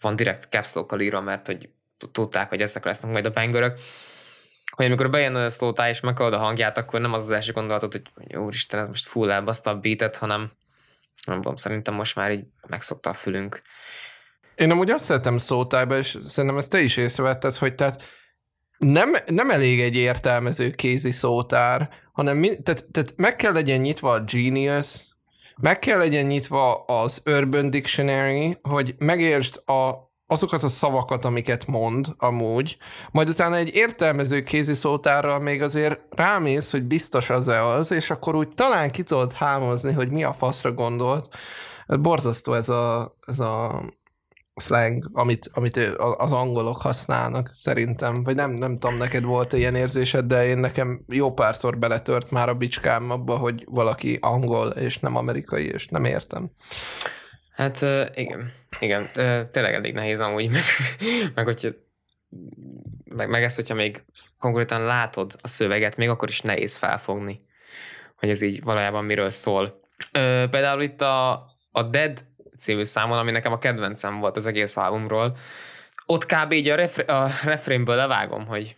van 0.00 0.16
direkt 0.16 0.48
caps 0.50 0.74
írva, 0.98 1.20
mert 1.20 1.46
hogy 1.46 1.68
tudták, 2.12 2.48
hogy 2.48 2.60
ezek 2.60 2.84
lesznek 2.84 3.12
majd 3.12 3.26
a 3.26 3.30
bangörök. 3.30 3.78
Hogy 4.74 4.86
amikor 4.86 5.10
bejön 5.10 5.34
a 5.34 5.48
slow 5.48 5.72
tie 5.72 5.88
és 5.88 6.00
meghallod 6.00 6.32
a 6.32 6.38
hangját, 6.38 6.78
akkor 6.78 7.00
nem 7.00 7.12
az 7.12 7.22
az 7.22 7.30
első 7.30 7.52
gondolatod, 7.52 7.92
hogy, 7.92 8.36
úristen, 8.36 8.80
ez 8.80 8.88
most 8.88 9.06
full 9.06 9.30
elbaszta 9.30 9.70
a 9.70 9.78
beatet, 9.78 10.16
hanem 10.16 10.52
nem 11.26 11.36
tudom, 11.36 11.56
szerintem 11.56 11.94
most 11.94 12.16
már 12.16 12.32
így 12.32 12.44
megszokta 12.68 13.10
a 13.10 13.14
fülünk. 13.14 13.62
Én 14.54 14.70
amúgy 14.70 14.90
azt 14.90 15.04
szeretem 15.04 15.38
szótájba, 15.38 15.96
és 15.96 16.16
szerintem 16.20 16.58
ezt 16.58 16.70
te 16.70 16.80
is 16.80 16.96
észrevetted, 16.96 17.54
hogy 17.54 17.74
tehát 17.74 18.02
nem, 18.78 19.16
nem 19.26 19.50
elég 19.50 19.80
egy 19.80 19.96
értelmező 19.96 20.70
kézi 20.70 21.12
szótár, 21.12 21.88
hanem 22.12 22.36
mi, 22.36 22.62
tehát, 22.62 22.84
tehát 22.90 23.12
meg 23.16 23.36
kell 23.36 23.52
legyen 23.52 23.80
nyitva 23.80 24.10
a 24.10 24.20
Genius, 24.20 25.16
meg 25.56 25.78
kell 25.78 25.98
legyen 25.98 26.26
nyitva 26.26 26.84
az 26.84 27.22
Urban 27.24 27.70
Dictionary, 27.70 28.58
hogy 28.62 28.94
megértsd 28.98 29.62
a, 29.68 30.05
azokat 30.26 30.62
a 30.62 30.68
szavakat, 30.68 31.24
amiket 31.24 31.66
mond 31.66 32.06
amúgy, 32.18 32.76
majd 33.10 33.28
utána 33.28 33.56
egy 33.56 33.74
értelmező 33.74 34.42
kézi 34.42 34.74
szótárral 34.74 35.38
még 35.38 35.62
azért 35.62 36.00
rámész, 36.10 36.70
hogy 36.70 36.82
biztos 36.82 37.30
az-e 37.30 37.64
az, 37.64 37.90
és 37.90 38.10
akkor 38.10 38.34
úgy 38.34 38.48
talán 38.48 38.90
ki 38.90 39.02
tudod 39.02 39.32
hámozni, 39.32 39.92
hogy 39.92 40.10
mi 40.10 40.24
a 40.24 40.32
faszra 40.32 40.72
gondolt. 40.72 41.28
Borzasztó 41.86 42.52
ez 42.52 42.68
a, 42.68 43.16
ez 43.26 43.38
a 43.38 43.82
slang, 44.60 45.10
amit, 45.12 45.50
amit 45.52 45.76
az 46.16 46.32
angolok 46.32 46.80
használnak, 46.80 47.50
szerintem. 47.52 48.22
Vagy 48.22 48.34
nem, 48.34 48.50
nem 48.50 48.78
tudom, 48.78 48.96
neked 48.96 49.24
volt 49.24 49.52
ilyen 49.52 49.74
érzésed, 49.74 50.24
de 50.24 50.46
én 50.46 50.58
nekem 50.58 51.04
jó 51.08 51.32
párszor 51.32 51.78
beletört 51.78 52.30
már 52.30 52.48
a 52.48 52.54
bicskám 52.54 53.10
abba, 53.10 53.36
hogy 53.36 53.64
valaki 53.70 54.18
angol, 54.20 54.68
és 54.68 54.98
nem 54.98 55.16
amerikai, 55.16 55.66
és 55.66 55.86
nem 55.86 56.04
értem. 56.04 56.50
Hát 57.54 57.84
igen, 58.14 58.52
igen, 58.80 59.10
tényleg 59.50 59.74
elég 59.74 59.94
nehéz 59.94 60.20
amúgy, 60.20 60.50
meg, 60.50 60.62
meg 61.34 61.44
hogyha 61.44 61.68
meg, 63.04 63.28
meg 63.28 63.42
ezt, 63.42 63.56
hogyha 63.56 63.74
még 63.74 64.04
konkrétan 64.38 64.84
látod 64.84 65.36
a 65.40 65.48
szöveget, 65.48 65.96
még 65.96 66.08
akkor 66.08 66.28
is 66.28 66.40
nehéz 66.40 66.76
felfogni, 66.76 67.38
hogy 68.16 68.28
ez 68.28 68.42
így 68.42 68.62
valójában 68.62 69.04
miről 69.04 69.30
szól. 69.30 69.74
Például 70.50 70.82
itt 70.82 71.00
a, 71.00 71.32
a 71.70 71.82
Dead 71.82 72.24
című 72.58 72.82
számon, 72.82 73.18
ami 73.18 73.30
nekem 73.30 73.52
a 73.52 73.58
kedvencem 73.58 74.20
volt 74.20 74.36
az 74.36 74.46
egész 74.46 74.76
albumról. 74.76 75.36
Ott 76.06 76.26
kb. 76.26 76.52
így 76.52 76.68
a, 76.68 76.74
refre- 76.74 77.10
a 77.10 77.28
refrénből 77.44 77.96
levágom, 77.96 78.46
hogy, 78.46 78.76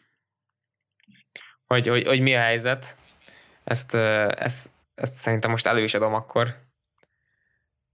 hogy, 1.67 1.87
hogy, 1.87 2.07
hogy 2.07 2.21
mi 2.21 2.35
a 2.35 2.41
helyzet. 2.41 2.97
Ezt, 3.65 3.95
ezt, 3.95 4.71
ezt 4.95 5.15
szerintem 5.15 5.51
most 5.51 5.67
elő 5.67 5.83
is 5.83 5.95
adom 5.95 6.15
akkor. 6.15 6.55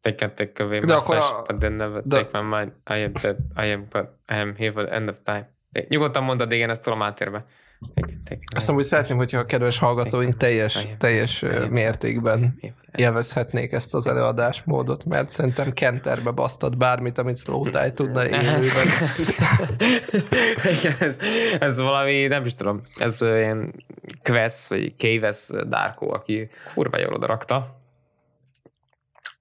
Take, 0.04 0.34
take 0.34 0.62
away 0.62 0.80
my 0.80 0.86
de 0.86 1.00
flesh, 1.00 1.30
a... 1.30 1.42
but 1.46 1.60
then 1.60 1.76
never 1.76 2.02
de... 2.04 2.16
take 2.16 2.38
my 2.38 2.58
mind. 2.58 2.72
I 2.86 3.04
am 3.04 3.12
dead, 3.12 3.36
I 3.56 3.72
am, 3.72 3.86
but 3.90 4.06
I 4.28 4.36
am 4.36 4.54
here 4.56 4.72
for 4.72 4.84
the 4.84 4.94
end 4.94 5.08
of 5.08 5.16
time. 5.24 5.48
Nyugodtan 5.88 6.22
mondod, 6.22 6.52
igen, 6.52 6.70
ezt 6.70 6.82
tudom 6.82 7.02
átérve. 7.02 7.44
Azt 8.54 8.68
amúgy 8.68 8.84
szeretném, 8.84 9.16
hogyha 9.16 9.38
a 9.38 9.44
kedves 9.44 9.78
hallgatóink 9.78 10.36
teljes, 10.36 10.86
teljes 10.98 11.44
mértékben 11.70 12.58
élvezhetnék 12.94 13.72
ezt 13.72 13.94
az 13.94 14.06
előadásmódot, 14.06 15.04
mert 15.04 15.30
szerintem 15.30 15.72
kenterbe 15.72 16.30
basztad 16.30 16.76
bármit, 16.76 17.18
amit 17.18 17.38
Slowtie 17.38 17.92
tudna 17.92 18.26
élőben. 18.36 18.88
Ez, 20.98 21.18
ez 21.60 21.78
valami, 21.78 22.26
nem 22.26 22.44
is 22.44 22.54
tudom, 22.54 22.80
ez 22.96 23.22
ilyen 23.22 23.74
Quest, 24.22 24.66
vagy 24.66 24.96
Kéves 24.96 25.48
Darko, 25.68 26.14
aki 26.14 26.48
kurva 26.74 26.98
jól 26.98 27.12
oda 27.12 27.26
rakta. 27.26 27.82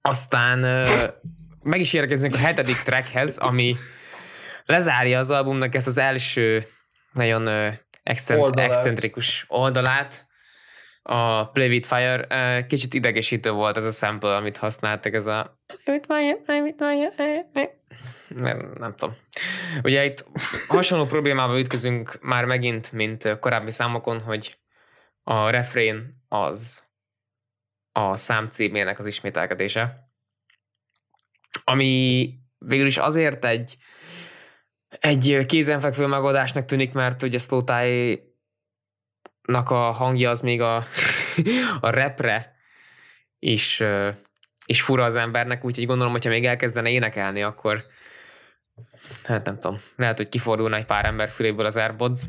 Aztán 0.08 0.86
meg 1.62 1.80
is 1.80 1.92
érkezünk 1.92 2.34
a 2.34 2.38
hetedik 2.38 2.76
trackhez, 2.76 3.38
ami 3.38 3.76
lezárja 4.64 5.18
az 5.18 5.30
albumnak 5.30 5.74
ezt 5.74 5.86
az 5.86 5.98
első 5.98 6.66
nagyon 7.12 7.46
oldalát. 8.28 8.70
excentrikus 8.70 9.44
oldalát, 9.48 10.26
a 11.02 11.50
Play 11.50 11.68
With 11.68 11.88
Fire. 11.88 12.26
Kicsit 12.66 12.94
idegesítő 12.94 13.50
volt 13.50 13.76
ez 13.76 13.84
a 13.84 13.90
sample, 13.90 14.36
amit 14.36 14.56
használtak, 14.56 15.14
ez 15.14 15.26
a 15.26 15.58
nem, 18.28 18.72
nem 18.78 18.94
tudom. 18.96 19.16
Ugye 19.82 20.04
itt 20.04 20.26
hasonló 20.68 21.04
problémával 21.04 21.58
ütközünk 21.58 22.18
már 22.20 22.44
megint, 22.44 22.92
mint 22.92 23.38
korábbi 23.38 23.70
számokon, 23.70 24.20
hogy 24.20 24.58
a 25.22 25.50
refrén 25.50 26.24
az 26.28 26.82
a 27.96 28.16
szám 28.16 28.48
címének 28.48 28.98
az 28.98 29.06
ismételkedése, 29.06 30.08
ami 31.64 32.28
végül 32.58 32.86
is 32.86 32.96
azért 32.96 33.44
egy 33.44 33.76
egy 35.00 35.44
kézenfekvő 35.46 36.06
megoldásnak 36.06 36.64
tűnik, 36.64 36.92
mert 36.92 37.22
ugye 37.22 37.38
Slowthai 37.38 38.22
nak 39.42 39.70
a 39.70 39.90
hangja 39.90 40.30
az 40.30 40.40
még 40.40 40.60
a, 40.60 40.76
a 41.80 41.90
repre 41.90 42.56
is, 43.38 43.82
is 44.66 44.82
fura 44.82 45.04
az 45.04 45.16
embernek, 45.16 45.64
úgyhogy 45.64 45.86
gondolom, 45.86 46.12
hogyha 46.12 46.30
még 46.30 46.46
elkezdene 46.46 46.90
énekelni, 46.90 47.42
akkor 47.42 47.84
hát 49.24 49.44
nem 49.44 49.60
tudom, 49.60 49.80
lehet, 49.96 50.16
hogy 50.16 50.28
kifordulna 50.28 50.76
egy 50.76 50.86
pár 50.86 51.04
ember 51.04 51.30
füléből 51.30 51.66
az 51.66 51.76
Airpods. 51.76 52.22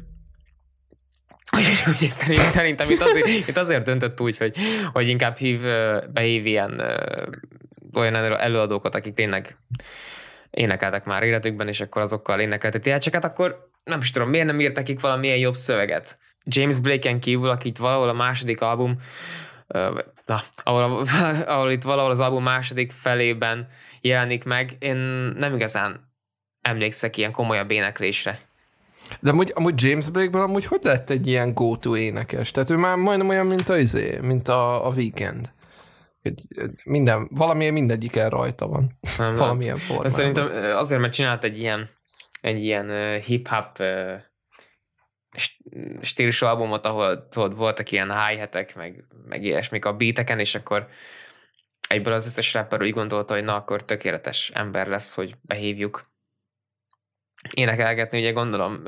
Úgyhogy 1.58 2.10
szerint, 2.10 2.42
szerintem 2.42 2.90
itt 2.90 3.02
azért, 3.02 3.28
itt 3.28 3.58
azért 3.58 3.84
döntött 3.84 4.22
úgy, 4.22 4.38
hogy, 4.38 4.56
hogy 4.92 5.08
inkább 5.08 5.38
hív, 5.38 5.62
behív 6.14 6.46
ilyen 6.46 6.82
olyan 7.94 8.16
előadókat, 8.16 8.96
akik 8.96 9.14
tényleg 9.14 9.58
énekeltek 10.50 11.06
már 11.06 11.24
életükben, 11.24 11.68
és 11.68 11.82
akkor 11.82 12.02
azokkal 12.02 12.40
énekelteti 12.40 12.98
csak 12.98 13.14
hát 13.14 13.26
akkor 13.26 13.70
nem 13.84 14.00
is 14.00 14.12
tudom, 14.12 14.30
miért 14.30 14.46
nem 14.46 14.60
írt 14.60 14.76
nekik 14.76 15.00
valamilyen 15.00 15.38
jobb 15.38 15.56
szöveget. 15.56 16.18
James 16.44 16.80
Blake-en 16.80 17.20
kívül, 17.20 17.50
akit 17.50 17.78
valahol 17.78 18.10
a 18.10 18.14
második 18.14 18.62
album, 18.62 19.02
na, 20.26 20.44
ahol, 20.64 21.08
ahol 21.56 21.72
itt 21.72 21.84
valahol 21.84 22.12
az 22.12 22.20
album 22.20 22.44
második 22.44 22.92
felében 22.92 23.68
jelenik 24.02 24.44
meg, 24.44 24.76
én 24.80 24.96
nem 25.38 25.56
igazán 25.56 26.14
emlékszek 26.62 27.18
ilyen 27.18 27.32
komolyabb 27.32 27.72
éneklésre. 27.72 28.40
De 29.20 29.30
amúgy, 29.30 29.52
amúgy 29.56 29.84
James 29.84 30.10
Blake-ből 30.10 30.42
amúgy 30.42 30.66
hogy 30.66 30.80
lett 30.84 31.10
egy 31.10 31.28
ilyen 31.28 31.54
go-to 31.54 31.98
énekes? 31.98 32.52
Tehát 32.52 32.70
ő 32.70 32.76
már 32.76 32.98
majdnem 32.98 33.30
olyan, 33.30 33.46
mint 33.46 33.70
a, 33.70 33.78
izé, 33.78 34.20
mint 34.22 34.48
a, 34.48 34.88
a 34.88 34.94
Weekend. 34.94 35.54
Minden, 36.84 37.28
valamilyen 37.32 37.74
mindegyiken 37.74 38.30
rajta 38.30 38.68
van. 38.68 39.00
Nem, 39.18 39.36
valamilyen 39.36 39.78
formában. 39.78 40.10
Szerintem 40.10 40.76
azért, 40.78 41.02
mert 41.02 41.14
csinált 41.14 41.44
egy 41.44 41.60
ilyen, 41.60 41.90
egy 42.42 42.64
ilyen 42.64 43.20
hip-hop 43.22 43.84
stílusú 46.02 46.46
albumot, 46.46 46.86
ahol 46.86 47.28
tudod, 47.30 47.56
voltak 47.56 47.92
ilyen 47.92 48.28
hi 48.28 48.42
meg, 48.76 49.06
meg 49.28 49.44
ilyesmik 49.44 49.86
a 49.86 49.94
beateken, 49.94 50.40
és 50.40 50.56
akkor 50.56 50.88
egyből 51.88 52.14
az 52.14 52.26
összes 52.26 52.54
rapper 52.54 52.82
úgy 52.82 52.94
gondolta, 52.94 53.34
hogy 53.34 53.44
na, 53.44 53.56
akkor 53.56 53.86
tökéletes 53.86 54.52
ember 54.54 54.88
lesz, 54.88 55.14
hogy 55.14 55.36
behívjuk 55.42 56.14
énekelgetni, 57.54 58.20
ugye 58.20 58.32
gondolom, 58.32 58.82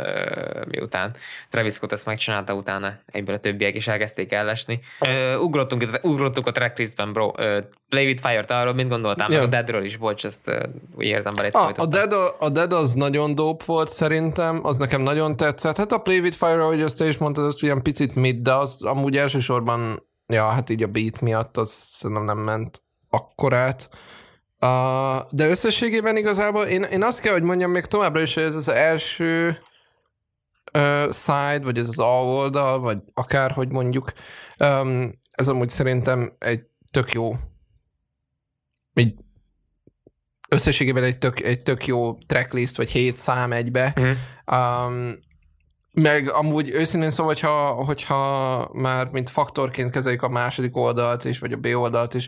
miután 0.67 1.15
Travis 1.49 1.73
Scott 1.73 1.91
ezt 1.91 2.05
megcsinálta, 2.05 2.53
utána 2.53 2.97
egyből 3.05 3.35
a 3.35 3.39
többiek 3.39 3.75
is 3.75 3.87
elkezdték 3.87 4.31
ellesni. 4.31 4.79
ugrottunk, 5.39 5.99
ugrottunk 6.01 6.47
a 6.47 6.51
tracklistben, 6.51 7.13
bro. 7.13 7.31
Play 7.89 8.05
with 8.05 8.27
Fire-t, 8.27 8.51
arról 8.51 8.73
mit 8.73 8.89
gondoltál? 8.89 9.31
Ja. 9.31 9.41
a 9.41 9.45
Deadről 9.45 9.83
is, 9.83 9.97
bocs, 9.97 10.25
ezt 10.25 10.51
úgy 10.95 11.05
érzem 11.05 11.35
belé. 11.35 11.49
A, 11.51 11.71
a, 11.75 11.85
Dead, 11.85 12.13
a 12.39 12.49
Dead 12.49 12.73
az 12.73 12.93
nagyon 12.93 13.35
dope 13.35 13.63
volt 13.67 13.89
szerintem, 13.89 14.59
az 14.63 14.77
nekem 14.77 15.01
nagyon 15.01 15.35
tetszett. 15.35 15.77
Hát 15.77 15.91
a 15.91 15.97
Play 15.97 16.19
with 16.19 16.35
Fire, 16.35 16.63
ahogy 16.63 16.81
azt 16.81 16.97
te 16.97 17.07
is 17.07 17.17
mondtad, 17.17 17.45
az 17.45 17.63
ilyen 17.63 17.81
picit 17.81 18.15
mid, 18.15 18.41
de 18.41 18.53
az 18.53 18.81
amúgy 18.81 19.17
elsősorban, 19.17 20.07
ja, 20.33 20.45
hát 20.45 20.69
így 20.69 20.83
a 20.83 20.87
beat 20.87 21.21
miatt 21.21 21.57
az 21.57 21.69
szerintem 21.69 22.25
nem 22.25 22.37
ment 22.37 22.81
akkorát. 23.09 23.89
Uh, 24.61 25.31
de 25.31 25.47
összességében 25.49 26.17
igazából 26.17 26.65
én, 26.65 26.83
én 26.83 27.03
azt 27.03 27.21
kell, 27.21 27.33
hogy 27.33 27.43
mondjam 27.43 27.71
még 27.71 27.85
továbbra 27.85 28.21
is, 28.21 28.33
hogy 28.33 28.43
ez 28.43 28.55
az 28.55 28.67
első 28.67 29.57
uh, 30.73 31.11
side, 31.11 31.59
vagy 31.63 31.77
ez 31.77 31.87
az 31.87 31.99
oldal, 31.99 32.79
vagy 32.79 32.97
akárhogy 33.13 33.71
mondjuk, 33.71 34.13
um, 34.59 35.11
ez 35.31 35.47
amúgy 35.47 35.69
szerintem 35.69 36.35
egy 36.39 36.61
tök 36.91 37.11
jó 37.11 37.35
egy 38.93 39.13
összességében 40.49 41.03
egy 41.03 41.17
tök, 41.17 41.39
egy 41.39 41.61
tök 41.61 41.85
jó 41.85 42.17
tracklist, 42.17 42.77
vagy 42.77 42.91
hét 42.91 43.17
szám 43.17 43.51
egybe. 43.51 43.93
Uh-huh. 43.95 44.87
Um, 44.87 45.19
meg 45.91 46.29
amúgy 46.29 46.69
őszintén 46.69 47.09
szóval, 47.09 47.25
hogyha, 47.25 47.71
hogyha 47.71 48.69
már 48.73 49.07
mint 49.11 49.29
faktorként 49.29 49.91
kezeljük 49.91 50.23
a 50.23 50.29
második 50.29 50.77
oldalt 50.77 51.25
is, 51.25 51.39
vagy 51.39 51.51
a 51.51 51.57
B 51.57 51.65
oldalt 51.65 52.13
is, 52.13 52.27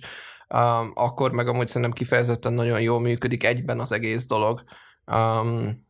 um, 0.55 0.91
akkor 0.93 1.31
meg 1.31 1.47
amúgy 1.47 1.67
szerintem 1.67 1.91
kifejezetten 1.91 2.53
nagyon 2.53 2.81
jól 2.81 2.99
működik 2.99 3.43
egyben 3.43 3.79
az 3.79 3.91
egész 3.91 4.25
dolog. 4.25 4.63
Um, 5.05 5.87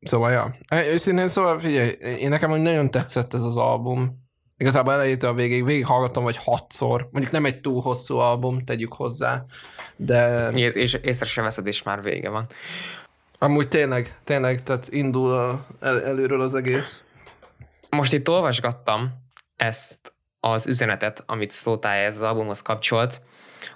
szóval, 0.00 0.30
ja. 0.30 0.54
Őszintén 0.74 1.28
szóval, 1.28 1.58
figyelj, 1.58 1.88
én 1.90 2.28
nekem 2.28 2.50
hogy 2.50 2.60
nagyon 2.60 2.90
tetszett 2.90 3.34
ez 3.34 3.42
az 3.42 3.56
album. 3.56 4.22
Igazából 4.56 4.92
elejétől 4.92 5.30
a 5.30 5.34
végig, 5.34 5.64
végig 5.64 5.86
hallgattam 5.86 6.22
vagy 6.22 6.36
hatszor. 6.36 7.08
Mondjuk 7.10 7.32
nem 7.32 7.44
egy 7.44 7.60
túl 7.60 7.80
hosszú 7.80 8.16
album, 8.16 8.64
tegyük 8.64 8.92
hozzá, 8.92 9.44
de... 9.96 10.48
És, 10.48 10.74
és 10.74 10.92
észre 10.92 11.26
sem 11.26 11.44
veszed, 11.44 11.66
és 11.66 11.82
már 11.82 12.02
vége 12.02 12.28
van. 12.28 12.46
Amúgy 13.38 13.68
tényleg, 13.68 14.18
tényleg, 14.24 14.62
tehát 14.62 14.88
indul 14.90 15.32
a, 15.32 15.66
el, 15.80 16.04
előről 16.04 16.40
az 16.40 16.54
egész. 16.54 17.04
Most 17.90 18.12
itt 18.12 18.28
olvasgattam 18.28 19.12
ezt 19.56 20.14
az 20.40 20.66
üzenetet, 20.66 21.22
amit 21.26 21.50
Szótály 21.50 22.04
ez 22.04 22.14
az 22.14 22.22
albumhoz 22.22 22.62
kapcsolt, 22.62 23.20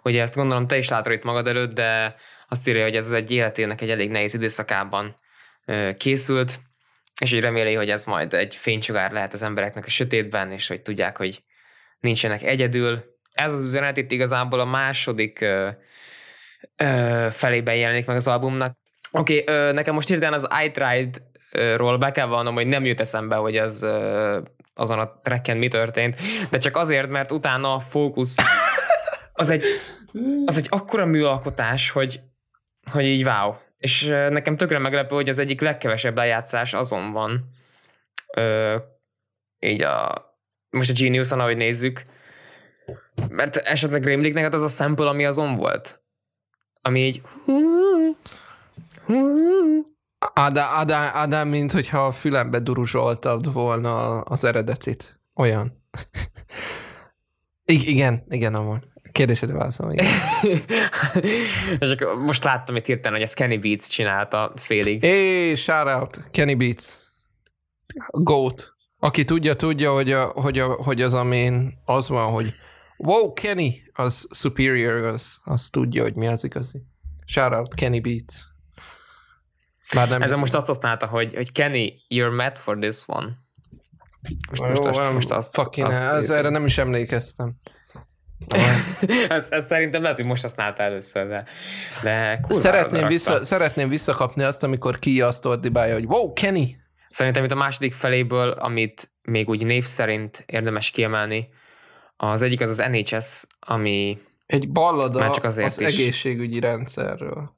Ugye 0.02 0.22
ezt 0.22 0.34
gondolom 0.34 0.66
te 0.66 0.76
is 0.76 0.88
látod 0.88 1.12
itt 1.12 1.22
magad 1.22 1.48
előtt, 1.48 1.72
de 1.72 2.14
azt 2.48 2.68
írja, 2.68 2.82
hogy 2.82 2.96
ez 2.96 3.12
egy 3.12 3.30
életének 3.30 3.80
egy 3.80 3.90
elég 3.90 4.10
nehéz 4.10 4.34
időszakában 4.34 5.16
készült, 5.96 6.58
és 7.20 7.32
így 7.32 7.40
reméli, 7.40 7.74
hogy 7.74 7.90
ez 7.90 8.04
majd 8.04 8.34
egy 8.34 8.54
fénycsugár 8.54 9.12
lehet 9.12 9.32
az 9.32 9.42
embereknek 9.42 9.86
a 9.86 9.90
sötétben, 9.90 10.52
és 10.52 10.68
hogy 10.68 10.82
tudják, 10.82 11.16
hogy 11.16 11.40
nincsenek 12.00 12.42
egyedül. 12.42 13.04
Ez 13.32 13.52
az 13.52 13.64
üzenet 13.64 13.96
itt 13.96 14.10
igazából 14.10 14.60
a 14.60 14.64
második 14.64 15.40
ö, 15.40 15.68
ö, 16.76 17.26
felében 17.30 17.74
jelenik 17.74 18.06
meg 18.06 18.16
az 18.16 18.28
albumnak. 18.28 18.76
Oké, 19.12 19.40
okay, 19.40 19.72
nekem 19.72 19.94
most 19.94 20.08
hirtelen 20.08 20.32
az 20.32 20.48
I 20.64 20.70
Tried-ról 20.70 21.98
be 21.98 22.10
kell 22.10 22.26
vannom, 22.26 22.54
hogy 22.54 22.66
nem 22.66 22.84
jut 22.84 23.00
eszembe, 23.00 23.36
hogy 23.36 23.56
az 23.56 23.86
azon 24.74 24.98
a 24.98 25.20
trekken 25.22 25.56
mi 25.56 25.68
történt, 25.68 26.16
de 26.50 26.58
csak 26.58 26.76
azért, 26.76 27.08
mert 27.08 27.32
utána 27.32 27.74
a 27.74 27.80
fókusz 27.80 28.34
az 29.38 29.50
egy, 29.50 29.64
az 30.44 30.56
egy 30.56 30.66
akkora 30.70 31.06
műalkotás, 31.06 31.90
hogy, 31.90 32.20
hogy 32.90 33.04
így 33.04 33.24
wow. 33.24 33.54
És 33.76 34.02
nekem 34.30 34.56
tökre 34.56 34.78
meglepő, 34.78 35.14
hogy 35.14 35.28
az 35.28 35.38
egyik 35.38 35.60
legkevesebb 35.60 36.16
lejátszás 36.16 36.74
azon 36.74 37.12
van. 37.12 37.48
Ö, 38.34 38.76
így 39.58 39.82
a, 39.82 40.26
most 40.70 40.90
a 40.90 40.92
Genius-on, 40.92 41.40
ahogy 41.40 41.56
nézzük, 41.56 42.02
mert 43.28 43.56
esetleg 43.56 44.04
rémlik 44.04 44.34
neked 44.34 44.54
az 44.54 44.62
a 44.62 44.68
sample, 44.68 45.08
ami 45.08 45.24
azon 45.24 45.56
volt? 45.56 46.02
Ami 46.82 47.06
így... 47.06 47.22
Ádám, 50.34 50.68
Ádám, 50.70 51.10
Ádám, 51.14 51.48
mint 51.48 51.72
hogyha 51.72 52.06
a 52.06 52.12
fülembe 52.12 52.58
duruzsoltad 52.58 53.52
volna 53.52 54.20
az 54.20 54.44
eredetit. 54.44 55.20
Olyan. 55.34 55.82
I- 57.72 57.90
igen, 57.90 58.24
igen, 58.28 58.54
amúgy. 58.54 58.82
Kérdésedre 59.18 59.54
válaszolom, 59.54 59.92
igen. 59.92 60.06
Csak 61.90 62.16
most 62.24 62.44
láttam 62.44 62.76
itt 62.76 62.86
hirtelen, 62.86 63.12
hogy 63.12 63.22
ezt 63.22 63.34
Kenny 63.34 63.60
Beats 63.60 63.88
csinálta 63.88 64.52
félig. 64.56 65.00
Hey, 65.00 65.54
shout 65.54 65.88
out, 65.88 66.30
Kenny 66.30 66.56
Beats. 66.56 66.84
Goat. 68.10 68.72
Aki 68.98 69.24
tudja, 69.24 69.56
tudja, 69.56 69.92
hogy, 69.92 70.12
a, 70.12 70.24
hogy, 70.24 70.58
a, 70.58 70.66
hogy 70.66 71.02
az, 71.02 71.14
amin 71.14 71.78
az 71.84 72.08
van, 72.08 72.32
hogy 72.32 72.54
wow, 72.96 73.32
Kenny, 73.32 73.68
az 73.92 74.28
superior, 74.30 75.04
az, 75.04 75.38
az 75.44 75.68
tudja, 75.70 76.02
hogy 76.02 76.14
mi 76.14 76.26
az 76.26 76.44
igazi. 76.44 76.78
Shout 77.26 77.52
out, 77.52 77.74
Kenny 77.74 78.00
Beats. 78.00 78.34
Már 79.94 80.08
nem... 80.08 80.22
Ezzel 80.22 80.36
most 80.36 80.54
azt 80.54 80.66
használta, 80.66 81.06
hogy, 81.06 81.34
hogy 81.34 81.52
Kenny, 81.52 81.92
you're 82.14 82.36
mad 82.36 82.56
for 82.56 82.78
this 82.78 83.02
one. 83.06 83.28
Most, 84.50 84.62
Jó, 84.62 84.90
most, 84.90 85.12
most 85.12 85.30
azt, 85.30 85.54
fucking 85.54 85.86
azt 85.86 86.02
ez, 86.02 86.30
erre 86.30 86.48
nem 86.48 86.64
is 86.64 86.78
emlékeztem. 86.78 87.56
ez, 89.28 89.48
ez 89.50 89.66
szerintem 89.66 90.02
lehet, 90.02 90.16
hogy 90.16 90.26
most 90.26 90.42
használta 90.42 90.82
először, 90.82 91.26
de, 91.26 91.44
de 92.02 92.40
szeretném, 92.48 93.06
vissza, 93.06 93.44
szeretném 93.44 93.88
visszakapni 93.88 94.42
azt, 94.42 94.62
amikor 94.62 94.98
ki 94.98 95.20
azt 95.20 95.44
ordibálja, 95.44 95.94
hogy 95.94 96.04
wow, 96.04 96.32
Kenny! 96.32 96.64
Szerintem 97.08 97.44
itt 97.44 97.50
a 97.50 97.54
második 97.54 97.92
feléből, 97.92 98.50
amit 98.50 99.10
még 99.22 99.48
úgy 99.48 99.64
név 99.64 99.84
szerint 99.84 100.44
érdemes 100.46 100.90
kiemelni, 100.90 101.48
az 102.16 102.42
egyik 102.42 102.60
az 102.60 102.70
az 102.70 102.86
NHS, 102.90 103.46
ami 103.60 104.18
egy 104.46 104.70
ballada 104.70 105.18
már 105.18 105.30
csak 105.30 105.44
azért 105.44 105.66
az 105.66 105.80
is. 105.80 105.86
egészségügyi 105.86 106.60
rendszerről. 106.60 107.56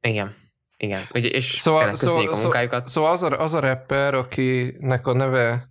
Igen. 0.00 0.34
Igen, 0.76 1.00
Ugye, 1.14 1.28
és 1.28 1.56
szóval, 1.58 1.94
szóval, 1.94 2.28
a 2.28 2.36
munkájukat. 2.36 2.88
Szóval 2.88 3.12
az 3.12 3.22
a, 3.22 3.40
az 3.40 3.54
a 3.54 3.60
rapper, 3.60 4.14
akinek 4.14 5.06
a 5.06 5.12
neve 5.12 5.68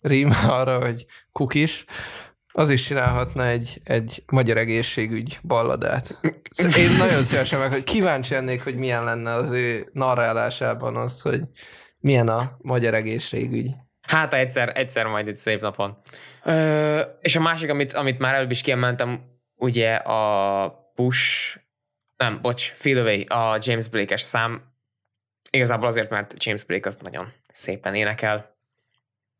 rím 0.00 0.30
arra, 0.48 0.80
hogy 0.80 1.06
kukis, 1.32 1.84
az 2.56 2.70
is 2.70 2.82
csinálhatna 2.82 3.46
egy, 3.46 3.80
egy 3.84 4.22
magyar 4.26 4.56
egészségügy 4.56 5.38
balladát. 5.42 6.20
Szóval 6.50 6.78
én 6.80 6.90
nagyon 6.90 7.24
szívesen 7.24 7.58
meg, 7.58 7.70
hogy 7.70 7.84
kíváncsi 7.84 8.34
lennék, 8.34 8.62
hogy 8.62 8.76
milyen 8.76 9.04
lenne 9.04 9.32
az 9.32 9.50
ő 9.50 9.88
narrálásában 9.92 10.96
az, 10.96 11.20
hogy 11.20 11.40
milyen 11.98 12.28
a 12.28 12.56
magyar 12.58 12.94
egészségügy. 12.94 13.70
Hát 14.00 14.34
egyszer, 14.34 14.78
egyszer 14.78 15.06
majd 15.06 15.28
egy 15.28 15.36
szép 15.36 15.60
napon. 15.60 15.96
Ö, 16.44 17.00
és 17.20 17.36
a 17.36 17.40
másik, 17.40 17.70
amit, 17.70 17.92
amit 17.92 18.18
már 18.18 18.34
előbb 18.34 18.50
is 18.50 18.60
kiemeltem, 18.60 19.20
ugye 19.54 19.94
a 19.94 20.68
Push, 20.94 21.56
nem, 22.16 22.38
bocs, 22.42 22.72
Feel 22.72 22.98
Away, 22.98 23.24
a 23.28 23.58
James 23.60 23.88
Blake-es 23.88 24.20
szám, 24.20 24.62
igazából 25.50 25.86
azért, 25.86 26.10
mert 26.10 26.44
James 26.44 26.64
Blake 26.64 26.88
azt 26.88 27.02
nagyon 27.02 27.32
szépen 27.48 27.94
énekel, 27.94 28.56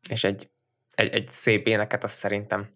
és 0.09 0.23
egy, 0.23 0.49
egy, 0.95 1.13
egy 1.13 1.29
szép 1.29 1.67
éneket 1.67 2.03
azt 2.03 2.15
szerintem 2.15 2.69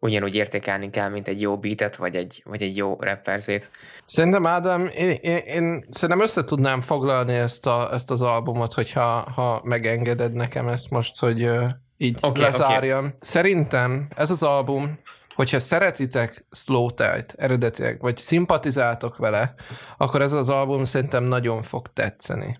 ugyanúgy 0.00 0.34
értékelni 0.34 0.90
kell, 0.90 1.08
mint 1.08 1.28
egy 1.28 1.40
jó 1.40 1.58
beatet, 1.58 1.96
vagy 1.96 2.16
egy, 2.16 2.42
vagy 2.44 2.62
egy 2.62 2.76
jó 2.76 2.96
rapperzét. 3.00 3.70
Szerintem 4.04 4.46
Ádám, 4.46 4.90
én, 4.96 5.10
én, 5.10 5.36
én 5.36 5.84
szerintem 5.90 6.24
össze 6.24 6.44
tudnám 6.44 6.80
foglalni 6.80 7.34
ezt, 7.34 7.66
a, 7.66 7.92
ezt 7.92 8.10
az 8.10 8.22
albumot, 8.22 8.72
hogyha 8.72 9.30
ha 9.34 9.60
megengeded 9.64 10.32
nekem 10.32 10.68
ezt 10.68 10.90
most, 10.90 11.18
hogy 11.20 11.50
így 11.96 12.18
okay, 12.20 12.42
lezárjam. 12.42 13.04
Okay. 13.04 13.16
Szerintem 13.20 14.08
ez 14.16 14.30
az 14.30 14.42
album, 14.42 14.98
hogyha 15.34 15.58
szeretitek 15.58 16.46
Slow 16.50 16.90
Tide 16.90 17.26
eredetileg, 17.36 18.00
vagy 18.00 18.16
szimpatizáltok 18.16 19.16
vele, 19.16 19.54
akkor 19.96 20.20
ez 20.20 20.32
az 20.32 20.48
album 20.48 20.84
szerintem 20.84 21.24
nagyon 21.24 21.62
fog 21.62 21.92
tetszeni. 21.92 22.58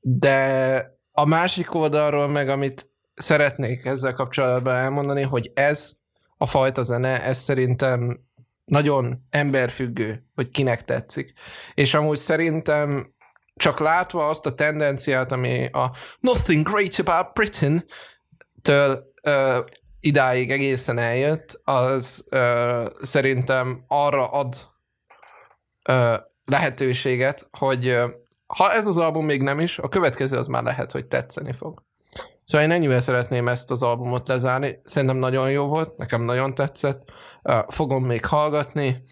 De 0.00 0.84
a 1.12 1.26
másik 1.26 1.74
oldalról 1.74 2.28
meg, 2.28 2.48
amit 2.48 2.90
szeretnék 3.14 3.84
ezzel 3.84 4.12
kapcsolatban 4.12 4.74
elmondani, 4.74 5.22
hogy 5.22 5.50
ez 5.54 5.92
a 6.42 6.46
fajta 6.46 6.82
zene, 6.82 7.22
ez 7.22 7.38
szerintem 7.38 8.20
nagyon 8.64 9.26
emberfüggő, 9.30 10.24
hogy 10.34 10.48
kinek 10.48 10.84
tetszik. 10.84 11.32
És 11.74 11.94
amúgy 11.94 12.16
szerintem 12.16 13.14
csak 13.54 13.78
látva 13.78 14.28
azt 14.28 14.46
a 14.46 14.54
tendenciát, 14.54 15.32
ami 15.32 15.66
a 15.66 15.92
Nothing 16.20 16.68
Great 16.68 16.98
About 16.98 17.32
Britain 17.32 17.84
től 18.62 19.12
uh, 19.22 19.56
idáig 20.00 20.50
egészen 20.50 20.98
eljött, 20.98 21.60
az 21.64 22.24
uh, 22.30 22.86
szerintem 23.00 23.84
arra 23.86 24.30
ad 24.30 24.54
uh, 25.88 26.14
lehetőséget, 26.44 27.48
hogy 27.58 27.88
uh, 27.88 28.10
ha 28.46 28.72
ez 28.72 28.86
az 28.86 28.98
album 28.98 29.24
még 29.24 29.42
nem 29.42 29.60
is, 29.60 29.78
a 29.78 29.88
következő 29.88 30.36
az 30.36 30.46
már 30.46 30.62
lehet, 30.62 30.92
hogy 30.92 31.06
tetszeni 31.06 31.52
fog. 31.52 31.82
Szóval 32.50 32.66
én 32.66 32.72
ennyivel 32.72 33.00
szeretném 33.00 33.48
ezt 33.48 33.70
az 33.70 33.82
albumot 33.82 34.28
lezárni. 34.28 34.80
Szerintem 34.84 35.16
nagyon 35.16 35.50
jó 35.50 35.66
volt, 35.66 35.96
nekem 35.96 36.22
nagyon 36.22 36.54
tetszett. 36.54 37.12
Fogom 37.68 38.04
még 38.04 38.24
hallgatni. 38.24 39.02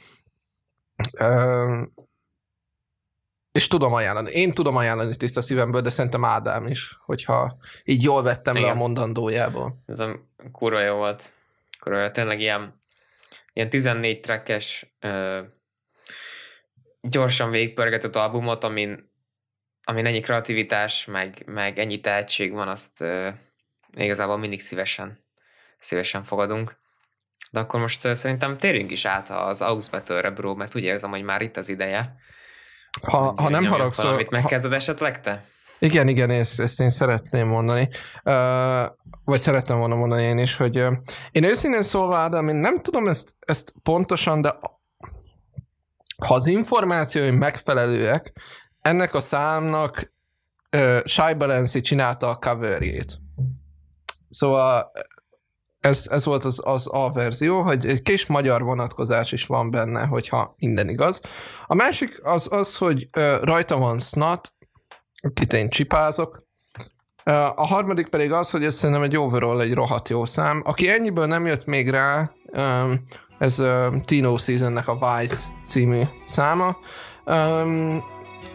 És 3.52 3.68
tudom 3.68 3.92
ajánlani. 3.92 4.30
Én 4.30 4.52
tudom 4.52 4.76
ajánlani 4.76 5.16
tiszta 5.16 5.40
szívemből, 5.40 5.80
de 5.80 5.90
szerintem 5.90 6.24
Ádám 6.24 6.66
is, 6.66 6.98
hogyha 7.04 7.56
így 7.84 8.02
jól 8.02 8.22
vettem 8.22 8.56
Igen. 8.56 8.66
le 8.66 8.74
a 8.74 8.78
mondandójából. 8.78 9.82
Ez 9.86 10.00
a 10.00 10.20
kurva 10.52 10.80
jó 10.80 10.96
volt. 10.96 11.32
Kurva 11.80 12.00
jó. 12.00 12.08
Tényleg 12.08 12.40
ilyen, 12.40 12.82
ilyen 13.52 13.68
14 13.68 14.20
trackes 14.20 14.96
gyorsan 17.00 17.50
végigpörgetett 17.50 18.16
albumot, 18.16 18.64
amin 18.64 19.07
amin 19.88 20.06
ennyi 20.06 20.20
kreativitás, 20.20 21.04
meg, 21.04 21.42
meg 21.46 21.78
ennyi 21.78 22.00
tehetség 22.00 22.52
van, 22.52 22.68
azt 22.68 23.00
uh, 23.00 23.26
igazából 23.96 24.36
mindig 24.36 24.60
szívesen, 24.60 25.18
szívesen 25.78 26.24
fogadunk. 26.24 26.76
De 27.50 27.60
akkor 27.60 27.80
most 27.80 28.04
uh, 28.04 28.12
szerintem 28.12 28.58
térjünk 28.58 28.90
is 28.90 29.04
át 29.04 29.30
az 29.30 29.62
Ausbattle-re, 29.62 30.30
bro, 30.30 30.54
mert 30.54 30.74
úgy 30.74 30.82
érzem, 30.82 31.10
hogy 31.10 31.22
már 31.22 31.40
itt 31.40 31.56
az 31.56 31.68
ideje. 31.68 32.14
Ha, 33.02 33.34
ha 33.36 33.48
nem 33.48 33.64
haragszol... 33.64 34.04
Valamit 34.04 34.30
megkezded 34.30 34.70
ha... 34.70 34.76
esetleg 34.76 35.20
te? 35.20 35.44
Igen, 35.78 36.08
igen, 36.08 36.30
ezt, 36.30 36.60
ezt 36.60 36.80
én 36.80 36.90
szeretném 36.90 37.46
mondani. 37.46 37.88
Uh, 38.24 38.96
vagy 39.24 39.38
szeretném 39.38 39.78
volna 39.78 39.94
mondani 39.94 40.22
én 40.22 40.38
is, 40.38 40.56
hogy 40.56 40.78
uh, 40.78 40.96
én 41.30 41.44
őszintén 41.44 41.82
szólva, 41.82 42.16
Ádám, 42.16 42.48
én 42.48 42.54
nem 42.54 42.82
tudom 42.82 43.08
ezt, 43.08 43.34
ezt 43.38 43.72
pontosan, 43.82 44.40
de 44.40 44.58
ha 46.26 46.34
az 46.34 46.46
információim 46.46 47.34
megfelelőek, 47.34 48.32
ennek 48.88 49.14
a 49.14 49.20
számnak 49.20 50.12
uh, 50.76 50.98
Shy 51.04 51.34
Balenci 51.34 51.80
csinálta 51.80 52.28
a 52.28 52.36
coverjét. 52.36 53.18
Szóval 54.30 54.92
ez, 55.80 56.06
ez 56.10 56.24
volt 56.24 56.44
az, 56.44 56.60
az 56.64 56.86
A 56.86 57.10
verzió, 57.10 57.62
hogy 57.62 57.86
egy 57.86 58.02
kis 58.02 58.26
magyar 58.26 58.62
vonatkozás 58.62 59.32
is 59.32 59.46
van 59.46 59.70
benne, 59.70 60.04
hogyha 60.04 60.54
minden 60.58 60.88
igaz. 60.88 61.20
A 61.66 61.74
másik 61.74 62.20
az 62.22 62.52
az, 62.52 62.76
hogy 62.76 63.08
uh, 63.16 63.42
rajta 63.42 63.78
van 63.78 63.98
Snot, 63.98 64.52
akit 65.20 65.52
én 65.52 65.68
csipázok, 65.68 66.46
a 67.54 67.66
harmadik 67.66 68.08
pedig 68.08 68.32
az, 68.32 68.50
hogy 68.50 68.64
ez 68.64 68.74
szerintem 68.74 69.02
egy 69.02 69.16
overall 69.16 69.60
egy 69.60 69.74
rohadt 69.74 70.08
jó 70.08 70.24
szám. 70.24 70.62
Aki 70.64 70.88
ennyiből 70.88 71.26
nem 71.26 71.46
jött 71.46 71.64
még 71.64 71.90
rá, 71.90 72.30
ez 73.38 73.62
Tino 74.04 74.36
Seasonnek 74.36 74.88
a 74.88 75.18
Vice 75.20 75.46
című 75.64 76.02
száma. 76.26 76.76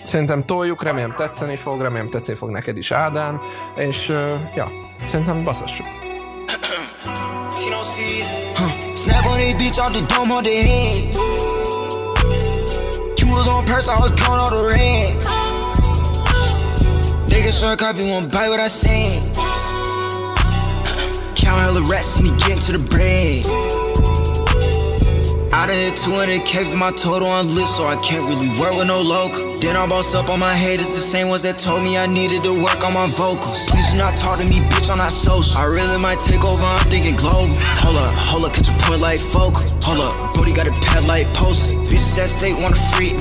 Szerintem 0.03 0.45
toljuk, 0.45 0.83
remélem 0.83 1.13
tetszeni 1.15 1.55
fog, 1.55 1.81
remélem 1.81 2.09
tetszeni 2.09 2.37
fog 2.37 2.49
neked 2.49 2.77
is 2.77 2.91
Ádám, 2.91 3.41
és 3.75 4.09
uh, 4.09 4.15
ja, 4.55 4.71
szerintem 5.05 5.43
baszassuk. 5.43 5.85
Snap 8.95 9.25
on 9.25 9.37
this 9.37 9.53
bitch 9.55 9.79
off 9.79 9.91
the 9.91 10.01
dome 10.15 10.31
on 10.31 10.43
the 10.43 10.55
head. 10.67 11.15
You 13.17 13.27
was 13.27 13.47
on 13.47 13.65
purse, 13.65 13.89
I 13.89 13.97
was 13.99 14.11
counting 14.11 14.39
all 14.39 14.49
the 14.49 14.63
rent. 14.71 15.25
Nigga 17.27 17.51
short 17.51 17.79
copy 17.79 18.03
won't 18.03 18.31
buy 18.31 18.47
what 18.47 18.59
I 18.59 18.69
said. 18.69 19.35
Count 21.35 21.61
hella 21.61 21.81
rats, 21.89 22.21
me 22.21 22.29
getting 22.37 22.59
to 22.59 22.71
the 22.77 22.79
bread. 22.79 23.72
I 25.63 25.67
done 25.67 25.77
hit 25.77 25.95
200k 25.95 26.71
for 26.71 26.75
my 26.75 26.91
total 26.91 27.29
on 27.29 27.47
list, 27.55 27.77
so 27.77 27.85
I 27.85 27.95
can't 28.03 28.27
really 28.27 28.51
work 28.59 28.75
with 28.75 28.87
no 28.87 28.99
local. 28.99 29.61
Then 29.61 29.77
I 29.77 29.87
boss 29.87 30.13
up 30.13 30.27
on 30.27 30.41
my 30.41 30.53
haters, 30.53 30.91
the 30.91 30.99
same 30.99 31.29
ones 31.29 31.43
that 31.43 31.57
told 31.57 31.83
me 31.83 31.97
I 31.97 32.05
needed 32.05 32.43
to 32.43 32.51
work 32.51 32.83
on 32.83 32.91
my 32.91 33.07
vocals. 33.07 33.63
Please 33.71 33.93
do 33.93 33.97
not 33.97 34.17
talk 34.17 34.39
to 34.39 34.43
me, 34.43 34.59
bitch, 34.67 34.91
I'm 34.91 34.97
not 34.97 35.13
social. 35.13 35.55
I 35.55 35.63
really 35.63 35.95
might 36.03 36.19
take 36.19 36.43
over, 36.43 36.61
I'm 36.61 36.83
thinking 36.91 37.15
global. 37.15 37.55
Hold 37.79 37.95
up, 37.95 38.11
hold 38.11 38.43
up, 38.43 38.51
catch 38.51 38.67
a 38.67 38.75
point 38.83 38.99
like 38.99 39.21
focal. 39.21 39.63
Hold 39.87 40.03
up, 40.03 40.35
booty 40.35 40.51
got 40.51 40.67
a 40.67 40.75
pad 40.83 41.07
like 41.07 41.33
post. 41.33 41.79
Bitches 41.87 42.19
that 42.19 42.27
state 42.27 42.59
wanna 42.59 42.75
free. 42.75 43.15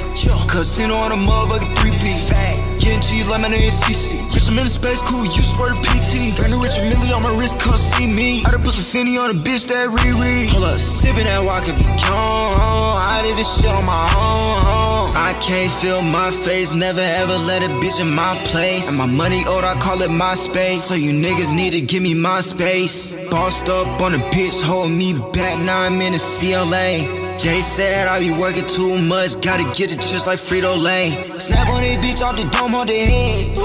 Casino 0.50 0.98
on 0.98 1.14
a 1.14 1.18
motherfucking 1.22 1.78
3P. 1.78 2.41
Cheese, 2.82 3.30
lemonade, 3.30 3.70
CC. 3.70 4.18
Bitch, 4.34 4.50
I'm 4.50 4.58
in 4.58 4.64
the 4.64 4.70
space, 4.70 5.00
cool, 5.02 5.22
you 5.22 5.42
swear 5.42 5.70
to 5.70 5.78
PT. 5.86 6.34
Brandon 6.34 6.58
Richard 6.58 6.82
Millie 6.82 7.14
on 7.14 7.22
my 7.22 7.30
wrist, 7.38 7.60
come 7.60 7.76
see 7.76 8.10
me. 8.10 8.42
I 8.42 8.50
done 8.50 8.62
put 8.64 8.74
some 8.74 8.82
Finny 8.82 9.16
on 9.16 9.30
a 9.30 9.34
bitch 9.34 9.68
that 9.68 9.86
Riri. 9.88 10.50
Hold 10.50 10.64
up, 10.64 10.76
sipping 10.76 11.24
that 11.30 11.44
walk 11.44 11.66
be 11.66 11.84
gone. 12.02 12.98
I 13.06 13.22
did 13.22 13.38
this 13.38 13.46
shit 13.46 13.70
on 13.70 13.86
my 13.86 14.02
own. 14.18 15.14
I 15.14 15.32
can't 15.38 15.70
feel 15.70 16.02
my 16.02 16.32
face, 16.32 16.74
never 16.74 17.00
ever 17.00 17.38
let 17.46 17.62
a 17.62 17.68
bitch 17.78 18.00
in 18.00 18.10
my 18.10 18.34
place. 18.46 18.88
And 18.88 18.98
my 18.98 19.06
money 19.06 19.44
owed, 19.46 19.62
I 19.62 19.78
call 19.78 20.02
it 20.02 20.10
my 20.10 20.34
space. 20.34 20.82
So 20.82 20.94
you 20.94 21.12
niggas 21.12 21.54
need 21.54 21.74
to 21.74 21.80
give 21.80 22.02
me 22.02 22.14
my 22.14 22.40
space. 22.40 23.14
Bossed 23.30 23.68
up 23.68 24.00
on 24.02 24.14
a 24.14 24.22
bitch, 24.34 24.60
hold 24.60 24.90
me 24.90 25.14
back, 25.14 25.56
now 25.62 25.82
I'm 25.82 26.00
in 26.00 26.14
the 26.14 26.18
CLA. 26.18 27.21
Jay 27.38 27.60
said 27.60 28.08
I 28.08 28.20
be 28.20 28.30
working 28.30 28.66
too 28.66 28.96
much, 29.02 29.40
gotta 29.40 29.64
get 29.76 29.92
it 29.92 30.00
just 30.00 30.26
like 30.26 30.38
Frito 30.38 30.80
Lane. 30.80 31.38
Snap 31.38 31.68
on 31.68 31.82
that 31.82 31.98
bitch 32.02 32.22
off 32.22 32.36
the 32.36 32.44
dome 32.50 32.74
on 32.74 32.86
the 32.86 32.92
head. 32.92 33.58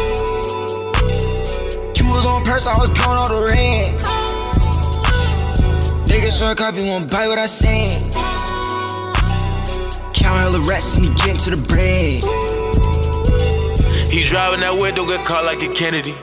You 1.97 2.05
was 2.07 2.25
on 2.25 2.43
purse, 2.43 2.65
I 2.65 2.77
was 2.77 2.89
going 2.89 3.17
on 3.17 3.29
the 3.29 3.41
rent. 3.45 4.03
Nigga 6.07 6.31
short 6.37 6.57
copy 6.57 6.81
won't 6.87 7.11
buy 7.11 7.27
what 7.27 7.37
I 7.37 7.47
said. 7.47 8.13
Count 10.13 10.41
hella 10.41 10.59
rats, 10.61 10.83
see 10.83 11.01
me 11.01 11.09
getting 11.15 11.37
to 11.37 11.49
the 11.51 11.57
bread. 11.57 12.46
He 14.17 14.23
driving 14.23 14.61
that 14.61 14.75
whip, 14.75 14.95
don't 14.95 15.07
get 15.07 15.23
caught 15.29 15.45
like 15.45 15.61
a 15.61 15.71
Kennedy. 15.81 16.15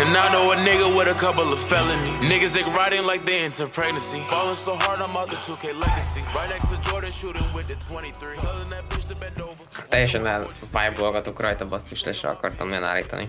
And 0.00 0.16
I 0.16 0.32
know 0.32 0.52
a 0.52 0.56
nigga 0.56 0.88
with 0.96 1.08
a 1.08 1.18
couple 1.24 1.52
of 1.52 1.58
felonies. 1.58 2.30
Niggas 2.30 2.52
they 2.54 2.62
riding 2.62 3.04
like 3.04 3.26
they 3.26 3.44
into 3.44 3.66
pregnancy. 3.66 4.20
Falling 4.20 4.56
so 4.56 4.74
hard, 4.74 5.00
I'm 5.02 5.14
out 5.14 5.28
the 5.28 5.36
2K 5.36 5.64
legacy. 5.86 6.22
Right 6.34 6.48
next 6.48 6.68
to 6.70 6.76
Jordan 6.88 7.10
shooting 7.10 7.44
with 7.54 7.68
the 7.68 7.76
23. 7.92 8.36
Telling 8.38 8.70
that 8.70 8.88
bitch 8.88 9.06
to 9.08 9.14
bend 9.20 9.40
over. 9.40 9.64
Teljesen 9.88 10.26
elfájbolgatok 10.26 11.40
rajta 11.40 11.66
basszus, 11.66 12.04
le 12.04 12.12
se 12.12 12.28
akartam 12.28 12.70
olyan 12.70 12.84
állítani. 12.84 13.28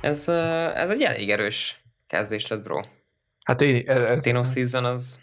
Ez, 0.00 0.28
ez 0.74 0.90
egy 0.90 1.02
elég 1.02 1.30
erős 1.30 1.82
kezdés 2.06 2.46
lett, 2.46 2.62
bro. 2.62 2.80
Hát 3.44 3.60
én... 3.60 3.82
Ez, 3.86 4.02
ez, 4.02 4.22
Tino 4.22 4.42
Season 4.42 4.84
az... 4.84 5.18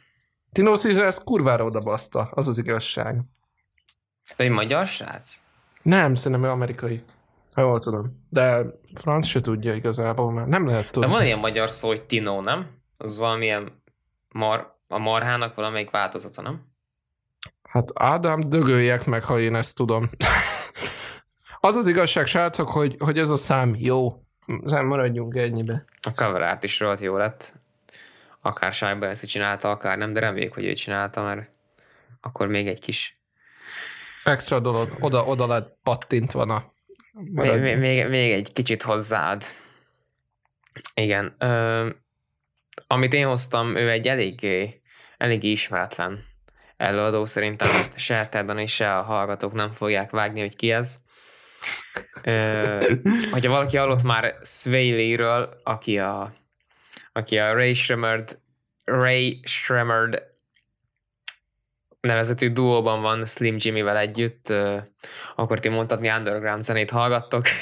Tino 0.51 0.75
Season 0.75 1.05
ez 1.05 1.17
kurvára 1.23 1.63
oda 1.63 1.79
baszta, 1.79 2.29
az 2.31 2.47
az 2.47 2.57
igazság. 2.57 3.21
Egy 4.35 4.49
magyar 4.49 4.85
srác? 4.85 5.35
Nem, 5.81 6.15
szerintem 6.15 6.47
ő 6.47 6.51
amerikai. 6.51 7.03
Jól 7.59 7.79
tudom. 7.79 8.25
De 8.29 8.65
franc 8.93 9.25
se 9.25 9.39
tudja 9.39 9.73
igazából, 9.73 10.31
mert 10.31 10.47
nem 10.47 10.67
lehet 10.67 10.91
tudni. 10.91 11.09
De 11.09 11.15
van 11.15 11.25
ilyen 11.25 11.39
magyar 11.39 11.69
szó, 11.69 11.87
hogy 11.87 12.03
Tino, 12.03 12.41
nem? 12.41 12.67
Az 12.97 13.17
valamilyen 13.17 13.81
mar, 14.31 14.77
a 14.87 14.97
marhának 14.97 15.55
valamelyik 15.55 15.89
változata, 15.89 16.41
nem? 16.41 16.67
Hát 17.63 17.89
Ádám, 17.93 18.49
dögöljek 18.49 19.05
meg, 19.05 19.23
ha 19.23 19.39
én 19.39 19.55
ezt 19.55 19.75
tudom. 19.75 20.09
az 21.59 21.75
az 21.75 21.87
igazság, 21.87 22.25
srácok, 22.25 22.69
hogy, 22.69 22.95
hogy 22.99 23.17
ez 23.17 23.29
a 23.29 23.35
szám 23.35 23.75
jó. 23.77 24.23
Nem 24.63 24.85
maradjunk 24.85 25.35
ennyibe. 25.35 25.85
A 26.01 26.11
cover 26.11 26.41
art 26.41 26.63
is 26.63 26.79
rohadt 26.79 26.99
jó 26.99 27.17
lett. 27.17 27.53
Akár 28.41 28.73
Sájba 28.73 29.07
ezt 29.07 29.25
csinálta, 29.25 29.69
akár 29.69 29.97
nem, 29.97 30.13
de 30.13 30.19
reméljük, 30.19 30.53
hogy 30.53 30.65
ő 30.65 30.73
csinálta, 30.73 31.23
mert 31.23 31.49
akkor 32.21 32.47
még 32.47 32.67
egy 32.67 32.79
kis... 32.79 33.13
Extra 34.23 34.59
dolog, 34.59 34.97
oda, 34.99 35.25
oda 35.25 35.47
lett 35.47 35.77
pattintva 35.83 36.41
a 36.41 36.73
Még, 37.13 37.59
még, 37.59 37.77
még, 37.77 38.07
még 38.07 38.31
egy 38.31 38.53
kicsit 38.53 38.81
hozzáad. 38.81 39.43
Igen. 40.93 41.35
Ö, 41.39 41.89
amit 42.87 43.13
én 43.13 43.25
hoztam, 43.25 43.75
ő 43.75 43.89
egy 43.89 44.07
eléggé, 44.07 44.81
eléggé 45.17 45.49
ismeretlen 45.49 46.25
előadó, 46.77 47.25
szerintem 47.25 47.69
se 47.95 48.27
Teddan 48.27 48.57
és 48.57 48.73
se 48.73 48.95
a 48.95 49.01
hallgatók 49.01 49.53
nem 49.53 49.71
fogják 49.71 50.11
vágni, 50.11 50.39
hogy 50.39 50.55
ki 50.55 50.71
ez. 50.71 50.99
Ö, 52.23 52.77
hogyha 53.31 53.51
valaki 53.51 53.77
hallott 53.77 54.03
már 54.03 54.35
Sway 54.43 55.15
ről 55.15 55.61
aki 55.63 55.99
a, 55.99 56.33
aki 57.11 57.37
a 57.37 57.53
Ray 57.53 57.73
Shremmerd, 57.73 58.39
Ray 58.83 59.39
Shremmerd 59.43 60.28
nevezetű 62.01 62.51
duóban 62.51 63.01
van 63.01 63.25
Slim 63.25 63.55
Jimmy-vel 63.59 63.97
együtt, 63.97 64.53
akkor 65.35 65.59
ti 65.59 65.69
mondhatni 65.69 66.09
underground 66.09 66.63
zenét 66.63 66.89
hallgattok. 66.89 67.45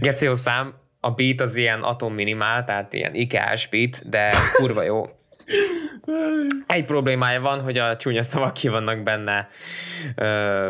Geció 0.00 0.34
szám, 0.34 0.74
a 1.00 1.10
beat 1.10 1.40
az 1.40 1.56
ilyen 1.56 1.82
atom 1.82 2.14
minimál, 2.14 2.64
tehát 2.64 2.92
ilyen 2.92 3.14
IKEA-s 3.14 3.66
beat, 3.66 4.08
de 4.08 4.32
kurva 4.52 4.82
jó. 4.82 5.04
Egy 6.66 6.84
problémája 6.84 7.40
van, 7.40 7.60
hogy 7.60 7.78
a 7.78 7.96
csúnya 7.96 8.22
szavak 8.22 8.54
ki 8.54 8.68
vannak 8.68 9.02
benne 9.02 9.48
ö, 10.14 10.68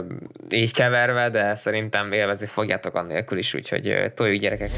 így 0.51 0.73
keverve, 0.73 1.29
de 1.31 1.55
szerintem 1.55 2.13
élvezni 2.13 2.47
fogjátok 2.47 2.95
annélkül 2.95 3.39
is, 3.39 3.55
úgyhogy 3.55 4.13
toljuk 4.15 4.41
gyerekek. 4.41 4.71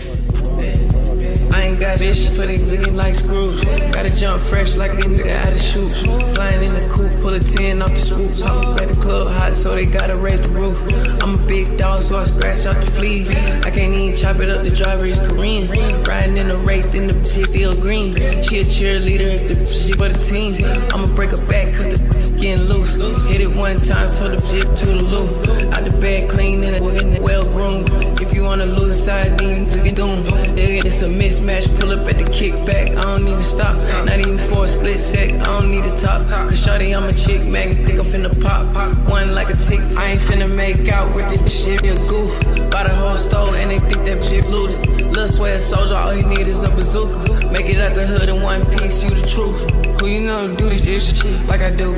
I 1.55 1.63
ain't 1.67 1.79
got 1.79 1.99
bitch 1.99 2.35
for 2.35 2.47
these 2.47 2.73
looking 2.73 2.97
like 2.97 3.15
screws. 3.15 3.63
Gotta 3.93 4.11
jump 4.11 4.41
fresh 4.41 4.75
like 4.77 4.91
a 4.91 5.07
nigga 5.07 5.31
out 5.31 5.53
of 5.53 5.61
shoot. 5.61 5.89
Flying 6.35 6.67
in 6.67 6.75
the 6.75 6.85
coop, 6.91 7.13
pull 7.23 7.33
a 7.33 7.39
10 7.39 7.81
off 7.81 7.91
the 7.91 7.97
swoop. 7.97 8.81
At 8.83 8.89
the 8.89 8.99
club 9.01 9.29
hot, 9.29 9.55
so 9.55 9.77
they 9.77 9.87
gotta 9.87 10.19
raise 10.19 10.41
the 10.41 10.51
roof. 10.51 10.77
I'm 11.23 11.35
a 11.37 11.47
big 11.47 11.79
dog, 11.79 12.03
so 12.03 12.19
I 12.19 12.25
scratch 12.25 12.67
out 12.67 12.83
the 12.83 12.91
flea. 12.91 13.29
I 13.63 13.71
can't 13.71 13.95
even 13.95 14.17
chop 14.17 14.41
it 14.41 14.51
up, 14.51 14.65
the 14.65 14.75
driver 14.75 15.07
is 15.07 15.21
Korean. 15.21 15.71
Riding 16.03 16.39
in 16.39 16.49
the 16.49 16.59
rake, 16.59 16.91
then 16.91 17.07
the 17.07 17.15
shit 17.25 17.49
still 17.49 17.81
green. 17.81 18.17
She 18.43 18.59
a 18.59 18.65
cheerleader, 18.65 19.39
the 19.47 19.55
shit 19.65 19.95
for 19.95 20.09
the 20.09 20.19
teens. 20.19 20.59
I'ma 20.93 21.07
break 21.15 21.31
her 21.31 21.47
back, 21.47 21.73
cause 21.73 21.87
the 21.87 22.34
getting 22.45 22.67
loose. 22.67 22.97
Hit 23.25 23.41
it 23.41 23.57
one 23.57 23.77
time, 23.77 24.09
told 24.13 24.37
the 24.37 24.41
jib 24.45 24.69
to 24.77 24.87
the 24.93 25.03
loop. 25.03 25.33
Out 25.73 25.83
the 25.89 25.97
bed 25.99 26.29
clean 26.29 26.63
and 26.63 26.85
well 27.25 27.43
groomed. 27.57 27.89
If 28.21 28.35
you 28.35 28.45
wanna 28.45 28.67
lose 28.67 28.91
a 28.91 29.01
side, 29.07 29.39
then 29.39 29.65
you 29.65 29.83
get 29.83 29.97
doomed. 29.97 30.27
It's 30.59 31.01
a 31.01 31.09
mismatch 31.09 31.67
pull 31.81 31.93
up 31.93 32.07
at 32.07 32.19
the 32.21 32.29
kickback. 32.29 32.97
I 32.97 33.01
don't 33.01 33.27
even 33.27 33.43
stop, 33.43 33.77
not 34.05 34.19
even 34.19 34.37
for 34.37 34.67
a 34.67 34.69
split 34.69 35.01
sec. 35.01 35.33
I 35.33 35.45
don't 35.57 35.71
need 35.71 35.85
to 35.85 35.97
talk, 35.97 36.21
cause 36.29 36.61
shawty, 36.61 36.95
I'm 36.95 37.09
a 37.09 37.15
chick, 37.15 37.49
man. 37.49 37.73
Think 37.87 37.99
I'm 37.99 38.05
finna 38.13 38.33
pop, 38.45 38.63
pop 38.75 38.93
one 39.11 39.35
like 39.35 39.49
a 39.49 39.57
tick. 39.57 39.81
I 39.97 40.13
ain't 40.13 40.21
finna 40.21 40.49
make 40.55 40.87
out 40.93 41.15
with 41.15 41.27
this 41.31 41.65
shit, 41.65 41.83
be 41.83 41.89
a 41.89 41.97
goof. 42.13 42.31
Buy 42.71 42.85
the 42.85 42.95
whole 42.95 43.17
store 43.17 43.57
and 43.57 43.71
they 43.71 43.79
think 43.79 44.05
that 44.05 44.23
shit 44.23 44.45
looted. 44.51 44.79
Lil' 45.17 45.29
swear 45.29 45.59
soldier, 45.61 45.97
all 45.97 46.15
you 46.15 46.27
need 46.27 46.47
is 46.47 46.63
a 46.63 46.69
bazooka. 46.69 47.49
Make 47.53 47.71
it 47.73 47.81
out 47.81 47.95
the 47.95 48.07
hood 48.07 48.29
in 48.29 48.43
one 48.43 48.61
piece, 48.77 49.03
you 49.03 49.11
the 49.11 49.25
truth. 49.27 49.59
Who 50.01 50.09
you 50.09 50.21
know 50.21 50.53
do 50.55 50.69
this 50.69 51.17
shit 51.17 51.47
like 51.49 51.63
I 51.63 51.71
do? 51.71 51.95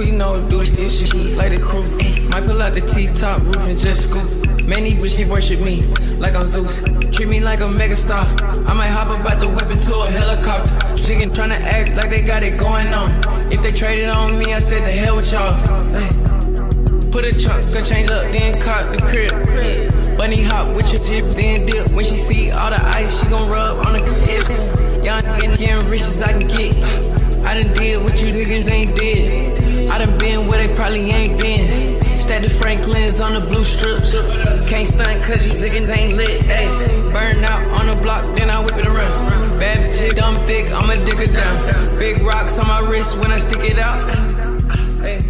You 0.00 0.12
know 0.12 0.34
do 0.48 0.64
this 0.64 0.98
shit 1.00 1.36
like 1.36 1.54
the 1.54 1.60
crew? 1.60 1.82
Might 2.28 2.46
pull 2.46 2.62
out 2.62 2.74
the 2.74 2.80
T-top 2.80 3.40
roof 3.42 3.68
and 3.68 3.78
just 3.78 4.08
scoop. 4.08 4.66
Many 4.66 4.92
bitches 4.92 5.28
worship 5.28 5.60
me 5.60 5.82
like 6.18 6.34
I'm 6.34 6.46
Zeus. 6.46 6.80
Treat 7.10 7.28
me 7.28 7.40
like 7.40 7.60
a 7.60 7.64
megastar. 7.64 8.24
I 8.68 8.74
might 8.74 8.88
hop 8.88 9.08
up 9.08 9.26
out 9.26 9.40
the 9.40 9.48
whip 9.48 9.70
into 9.70 9.94
a 9.94 10.06
helicopter. 10.06 10.70
Chicken 11.02 11.30
tryna 11.30 11.60
act 11.60 11.94
like 11.94 12.10
they 12.10 12.22
got 12.22 12.42
it 12.42 12.58
going 12.58 12.94
on. 12.94 13.10
If 13.52 13.62
they 13.62 13.72
traded 13.72 14.08
on 14.08 14.38
me, 14.38 14.54
I 14.54 14.58
said 14.60 14.84
the 14.84 14.92
hell 14.92 15.16
with 15.16 15.32
y'all. 15.32 15.52
Put 17.10 17.24
a 17.24 17.38
chunk, 17.38 17.74
go 17.74 17.84
change 17.84 18.08
up, 18.08 18.22
then 18.32 18.58
cop 18.60 18.86
the 18.86 18.98
crib. 19.04 20.16
Bunny 20.16 20.42
hop 20.42 20.74
with 20.74 20.92
your 20.92 21.02
tip, 21.02 21.24
then 21.36 21.66
dip. 21.66 21.90
When 21.90 22.04
she 22.04 22.16
see 22.16 22.50
all 22.50 22.70
the 22.70 22.82
ice, 22.82 23.22
she 23.22 23.28
gon' 23.28 23.50
rub 23.50 23.84
on 23.86 23.92
the 23.92 24.00
crib. 24.00 25.04
Young 25.04 25.20
getting, 25.20 25.56
getting 25.56 25.90
rich 25.90 26.00
as 26.00 26.22
I 26.22 26.32
can 26.32 26.48
get. 26.48 26.76
I 27.44 27.60
done 27.60 27.74
did 27.74 28.02
what 28.02 28.22
you 28.22 28.28
niggas 28.28 28.70
ain't 28.70 28.96
did. 28.96 29.71
I 29.92 29.98
done 29.98 30.16
been 30.16 30.48
where 30.48 30.66
they 30.66 30.74
probably 30.74 31.10
ain't 31.10 31.38
been. 31.38 32.00
Stack 32.16 32.40
the 32.40 32.48
Franklins 32.48 33.20
on 33.20 33.34
the 33.34 33.44
blue 33.44 33.62
strips. 33.62 34.16
Can't 34.66 34.88
stunt 34.88 35.22
cause 35.22 35.44
you 35.44 35.52
ziggins 35.52 35.94
ain't 35.94 36.16
lit. 36.16 36.42
Hey, 36.44 36.66
burn 37.12 37.44
out 37.44 37.62
on 37.78 37.90
the 37.90 37.98
block, 38.00 38.24
then 38.34 38.48
I 38.48 38.58
whip 38.64 38.76
it 38.78 38.86
around. 38.86 39.58
Bad 39.58 39.90
bitch, 39.90 40.14
dumb 40.14 40.34
thick, 40.46 40.72
I'ma 40.72 40.94
dig 41.04 41.20
it 41.20 41.32
down. 41.34 41.98
Big 41.98 42.22
rocks 42.22 42.58
on 42.58 42.68
my 42.68 42.80
wrist 42.88 43.18
when 43.18 43.30
I 43.30 43.36
stick 43.36 43.64
it 43.64 43.78
out. 43.78 44.00
Hey, 45.04 45.20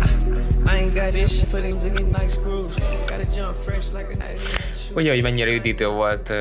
I 0.71 0.79
ain't 0.79 0.95
got 0.95 1.13
this 1.13 1.45
for 1.45 1.61
these 1.61 1.85
ziggins 1.85 2.13
like 2.13 2.31
screws. 2.31 2.79
Gotta 3.09 3.27
jump 3.35 3.57
fresh 3.57 3.93
like 3.93 4.15
a 4.15 5.23
mennyire 5.23 5.53
üdítő 5.53 5.87
volt 5.87 6.31
uh, 6.31 6.37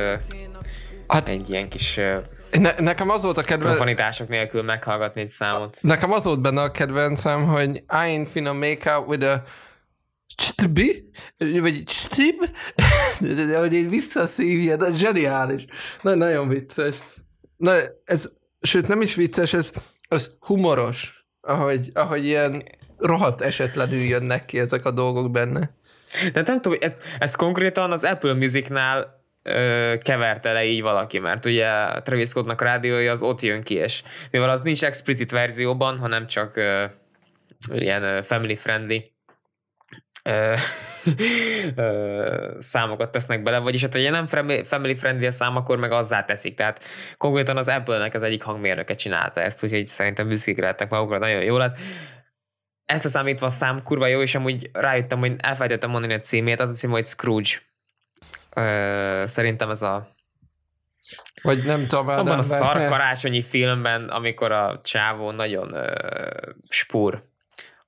hát, 1.11 1.29
egy 1.29 1.49
ilyen 1.49 1.69
kis 1.69 1.99
ne, 2.51 2.73
nekem 2.79 3.09
az 3.09 3.23
volt 3.23 3.37
a 3.37 3.41
kedvenc... 3.41 3.75
Profanitások 3.75 4.27
nélkül 4.27 4.61
meghallgatni 4.61 5.21
egy 5.21 5.29
számot. 5.29 5.77
Nekem 5.81 6.11
az 6.11 6.23
volt 6.23 6.41
benne 6.41 6.61
a 6.61 6.71
kedvencem, 6.71 7.45
hogy 7.45 7.75
I 7.75 7.83
ain't 7.87 8.27
finna 8.31 8.53
make 8.53 8.95
out 8.95 9.07
with 9.07 9.25
a 9.25 9.43
Cstbi? 10.35 11.09
Vagy 11.37 11.83
Cstib? 11.83 12.49
Hogy 13.59 13.73
én 13.73 13.87
visszaszívja, 13.87 14.75
de 14.75 14.91
zseniális. 14.95 15.65
Na, 16.01 16.15
nagyon 16.15 16.47
vicces. 16.47 16.95
Na, 17.57 17.73
ez, 18.05 18.31
sőt 18.61 18.87
nem 18.87 19.01
is 19.01 19.15
vicces, 19.15 19.53
ez, 19.53 19.71
ez 20.07 20.29
humoros, 20.39 21.25
ahogy, 21.41 21.89
ahogy 21.93 22.25
ilyen 22.25 22.63
rohadt 22.97 23.41
esetlenül 23.41 23.99
jönnek 23.99 24.45
ki 24.45 24.59
ezek 24.59 24.85
a 24.85 24.91
dolgok 24.91 25.31
benne. 25.31 25.75
De 26.33 26.41
nem 26.41 26.61
tudom, 26.61 26.77
ez, 26.81 26.93
ez 27.19 27.35
konkrétan 27.35 27.91
az 27.91 28.03
Apple 28.03 28.33
Music-nál 28.33 29.20
ö, 29.43 29.93
keverte 30.03 30.51
le 30.51 30.65
így 30.65 30.81
valaki, 30.81 31.19
mert 31.19 31.45
ugye 31.45 31.67
Travis 32.01 32.27
Scottnak 32.27 32.61
rádiója 32.61 33.11
az 33.11 33.21
ott 33.21 33.41
jön 33.41 33.61
ki, 33.61 33.73
és 33.73 34.03
mivel 34.31 34.49
az 34.49 34.61
nincs 34.61 34.83
explicit 34.83 35.31
verzióban, 35.31 35.97
hanem 35.97 36.27
csak 36.27 36.55
ö, 36.55 36.83
ilyen 37.73 38.23
family 38.23 38.55
friendly, 38.55 39.11
ö, 40.23 40.53
ö, 41.75 42.55
számokat 42.57 43.11
tesznek 43.11 43.43
bele, 43.43 43.57
vagyis 43.57 43.81
hát, 43.81 43.93
hogyha 43.93 44.11
nem 44.11 44.27
family 44.63 44.95
friendly 44.95 45.25
a 45.25 45.31
szám, 45.31 45.55
akkor 45.55 45.77
meg 45.77 45.91
azzá 45.91 46.25
teszik. 46.25 46.55
Tehát 46.55 46.83
konkrétan 47.17 47.57
az 47.57 47.67
Apple-nek 47.67 48.13
az 48.13 48.23
egyik 48.23 48.43
hangmérnöke 48.43 48.95
csinálta 48.95 49.41
ezt, 49.41 49.63
úgyhogy 49.63 49.87
szerintem 49.87 50.27
büszkék 50.27 50.59
lehetnek 50.59 50.89
magukra, 50.89 51.17
nagyon 51.17 51.43
jó 51.43 51.57
lett. 51.57 51.77
Ezt 52.85 53.05
a 53.05 53.09
számítva 53.09 53.45
a 53.45 53.49
szám 53.49 53.83
kurva 53.83 54.07
jó, 54.07 54.21
és 54.21 54.35
amúgy 54.35 54.69
rájöttem, 54.73 55.19
hogy 55.19 55.35
elfelejtettem 55.37 55.89
mondani 55.89 56.13
a 56.13 56.19
címét, 56.19 56.59
az 56.59 56.69
a 56.69 56.73
cím, 56.73 56.89
hogy 56.89 57.05
Scrooge. 57.05 57.70
Ö, 58.55 59.23
szerintem 59.25 59.69
ez 59.69 59.81
a 59.81 60.07
vagy 61.41 61.63
nem 61.63 61.87
tudom, 61.87 62.07
Abban 62.07 62.37
a 62.37 62.41
szar 62.41 62.87
karácsonyi 62.87 63.41
filmben, 63.41 64.09
amikor 64.09 64.51
a 64.51 64.79
csávó 64.83 65.31
nagyon 65.31 65.73
ö, 65.73 65.93
spúr 66.69 67.29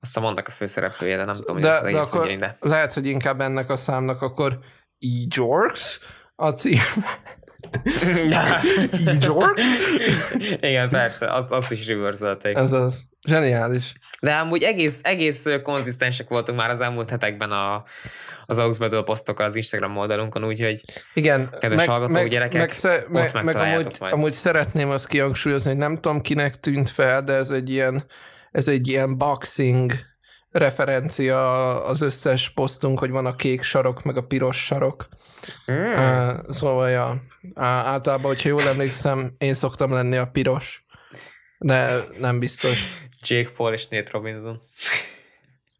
azt 0.04 0.20
mondnak 0.20 0.48
a 0.48 0.50
főszereplője, 0.50 1.16
de 1.16 1.24
nem 1.24 1.34
tudom, 1.34 1.54
hogy 1.54 1.62
de, 1.62 1.68
ez 1.68 1.76
az 1.76 1.84
egész 1.84 2.08
akkor 2.08 2.36
de... 2.36 2.56
Lehet, 2.60 2.92
hogy 2.92 3.06
inkább 3.06 3.40
ennek 3.40 3.70
a 3.70 3.76
számnak 3.76 4.22
akkor 4.22 4.58
E-Jorks 5.00 5.98
a 6.36 6.50
cím. 6.50 6.80
E-Jorks? 9.06 9.62
Igen, 10.60 10.88
persze, 10.88 11.32
azt, 11.32 11.50
azt 11.50 11.72
is 11.72 11.86
reverse 11.86 12.36
Ez 12.42 12.72
az. 12.72 13.08
Zseniális. 13.26 13.92
De 14.20 14.34
amúgy 14.34 14.62
egész, 14.62 15.00
egész 15.02 15.46
konzisztensek 15.62 16.28
voltunk 16.28 16.58
már 16.58 16.70
az 16.70 16.80
elmúlt 16.80 17.10
hetekben 17.10 17.50
a, 17.50 17.82
az 18.46 18.58
Augsbedől 18.58 19.04
posztokkal 19.04 19.46
az 19.46 19.56
Instagram 19.56 19.96
oldalunkon, 19.96 20.44
úgyhogy 20.44 20.84
Igen, 21.14 21.50
kedves 21.60 21.78
meg, 21.78 21.88
hallgatók, 21.88 22.14
meg, 22.14 22.28
gyerekek, 22.28 22.60
meg, 22.60 22.72
sze, 22.72 23.04
meg, 23.08 23.44
meg 23.44 23.56
amúgy, 23.56 23.96
majd. 23.98 24.12
amúgy 24.12 24.32
szeretném 24.32 24.90
azt 24.90 25.08
kihangsúlyozni, 25.08 25.70
hogy 25.70 25.78
nem 25.78 25.94
tudom 25.94 26.20
kinek 26.20 26.60
tűnt 26.60 26.90
fel, 26.90 27.22
de 27.24 27.32
ez 27.32 27.50
egy 27.50 27.70
ilyen 27.70 28.04
ez 28.50 28.68
egy 28.68 28.88
ilyen 28.88 29.18
boxing 29.18 29.92
referencia 30.54 31.84
az 31.84 32.00
összes 32.00 32.50
posztunk, 32.50 32.98
hogy 32.98 33.10
van 33.10 33.26
a 33.26 33.34
kék 33.34 33.62
sarok, 33.62 34.02
meg 34.02 34.16
a 34.16 34.26
piros 34.26 34.64
sarok. 34.64 35.08
Mm. 35.72 35.92
Uh, 35.92 36.48
szóval, 36.48 36.90
ja, 36.90 37.22
általában, 37.54 38.26
hogyha 38.26 38.48
jól 38.48 38.68
emlékszem, 38.68 39.34
én 39.38 39.54
szoktam 39.54 39.92
lenni 39.92 40.16
a 40.16 40.26
piros, 40.26 40.84
de 41.58 42.04
nem 42.18 42.38
biztos. 42.38 42.78
Jake 43.20 43.50
Paul 43.50 43.72
és 43.72 43.88
Nate 43.88 44.10
Robinson. 44.10 44.62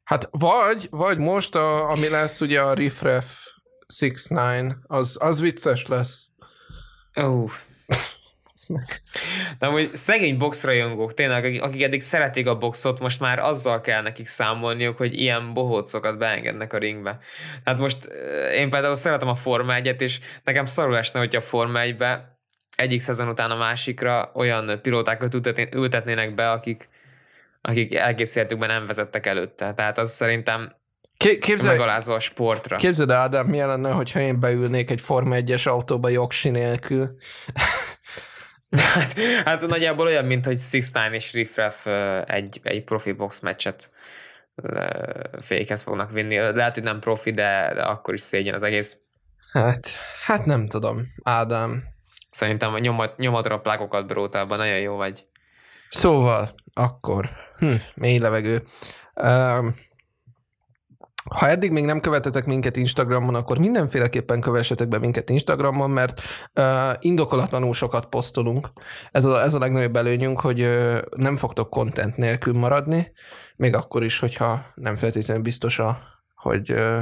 Hát 0.05 0.29
vagy, 0.31 0.87
vagy 0.91 1.19
most, 1.19 1.55
a, 1.55 1.91
ami 1.91 2.09
lesz 2.09 2.41
ugye 2.41 2.61
a 2.61 2.75
Refref 2.75 3.37
6-9, 4.01 4.75
az, 4.87 5.17
az 5.21 5.41
vicces 5.41 5.87
lesz. 5.87 6.29
Ó, 7.21 7.23
oh. 7.23 7.51
De 9.59 9.67
amúgy 9.67 9.95
szegény 9.95 10.37
boxrajongók, 10.37 11.15
tényleg, 11.15 11.63
akik 11.63 11.83
eddig 11.83 12.01
szeretik 12.01 12.47
a 12.47 12.59
boxot, 12.59 13.01
most 13.01 13.21
már 13.21 13.39
azzal 13.39 13.81
kell 13.81 14.03
nekik 14.03 14.27
számolniuk, 14.27 14.97
hogy 14.97 15.21
ilyen 15.21 15.55
bohócokat 15.55 16.19
beengednek 16.19 16.73
a 16.73 16.79
ringbe. 16.79 17.19
Hát 17.65 17.79
most 17.79 18.07
eh, 18.07 18.57
én 18.57 18.71
például 18.71 18.95
szeretem 18.95 19.29
a 19.29 19.35
Forma 19.35 19.75
1 19.75 19.95
és 19.99 20.21
nekem 20.45 20.67
szarul 20.67 20.97
esne, 20.97 21.19
hogy 21.19 21.37
a 21.37 21.41
Forma 21.41 21.81
1 21.81 21.97
egyik 22.77 23.01
szezon 23.01 23.29
után 23.29 23.51
a 23.51 23.57
másikra 23.57 24.31
olyan 24.35 24.79
pilótákat 24.83 25.35
ültetnének 25.75 26.35
be, 26.35 26.51
akik, 26.51 26.89
akik 27.61 27.95
egész 27.95 28.37
életükben 28.37 28.69
nem 28.69 28.87
vezettek 28.87 29.27
előtte. 29.27 29.73
Tehát 29.73 29.99
az 29.99 30.13
szerintem 30.13 30.73
Ké- 31.17 31.39
képzelj, 31.39 31.77
megalázva 31.77 32.15
a 32.15 32.21
sportra. 32.21 32.77
képzeld 32.77 33.11
el, 33.11 33.21
Ádám, 33.21 33.47
milyen 33.47 33.69
lenne, 33.69 33.91
hogyha 33.91 34.21
én 34.21 34.41
beülnék 34.41 34.91
egy 34.91 35.01
Forma 35.01 35.37
1-es 35.39 35.69
autóba 35.69 36.09
jogsi 36.09 36.49
nélkül. 36.49 37.17
Hát, 38.77 39.19
hát 39.45 39.67
nagyjából 39.67 40.07
olyan, 40.07 40.25
mint 40.25 40.45
hogy 40.45 40.59
Six 40.59 40.93
Nine 40.93 41.15
és 41.15 41.33
Riff 41.33 41.57
Raff 41.57 41.87
ö, 41.87 42.21
egy, 42.27 42.61
egy 42.63 42.85
profi 42.85 43.13
box 43.13 43.41
meccset 43.41 43.91
fékhez 45.41 45.83
fognak 45.83 46.11
vinni. 46.11 46.37
Lehet, 46.37 46.75
hogy 46.75 46.83
nem 46.83 47.01
profi, 47.01 47.31
de, 47.31 47.73
de 47.75 47.83
akkor 47.83 48.15
is 48.15 48.21
szégyen 48.21 48.55
az 48.55 48.63
egész. 48.63 48.97
Hát, 49.53 49.89
hát 50.25 50.45
nem 50.45 50.69
tudom, 50.69 51.07
Ádám. 51.23 51.83
Szerintem 52.31 52.75
a 52.75 52.79
nyomat, 52.79 53.17
nyomadra 53.17 53.61
plákokat 53.61 54.07
brótában 54.07 54.59
nagyon 54.59 54.79
jó 54.79 54.97
vagy. 54.97 55.25
Szóval, 55.89 56.49
akkor, 56.73 57.29
hm, 57.59 57.75
mély 57.95 58.19
levegő. 58.19 58.63
Um, 59.15 59.75
ha 61.31 61.49
eddig 61.49 61.71
még 61.71 61.85
nem 61.85 62.01
követetek 62.01 62.45
minket 62.45 62.77
Instagramon, 62.77 63.35
akkor 63.35 63.59
mindenféleképpen 63.59 64.41
kövessetek 64.41 64.89
be 64.89 64.99
minket 64.99 65.31
Instagramon, 65.31 65.91
mert 65.91 66.21
uh, 66.55 66.65
indokolatlanul 66.99 67.73
sokat 67.73 68.07
posztolunk. 68.07 68.69
Ez 69.11 69.25
a, 69.25 69.43
ez 69.43 69.55
a 69.55 69.59
legnagyobb 69.59 69.97
előnyünk, 69.97 70.41
hogy 70.41 70.61
uh, 70.61 70.99
nem 71.17 71.37
fogtok 71.37 71.71
content 71.71 72.17
nélkül 72.17 72.53
maradni, 72.53 73.13
még 73.57 73.75
akkor 73.75 74.05
is, 74.05 74.19
hogyha 74.19 74.65
nem 74.75 74.97
feltétlenül 74.97 75.43
biztos, 75.43 75.79
a, 75.79 75.99
hogy 76.35 76.73
uh, 76.73 77.01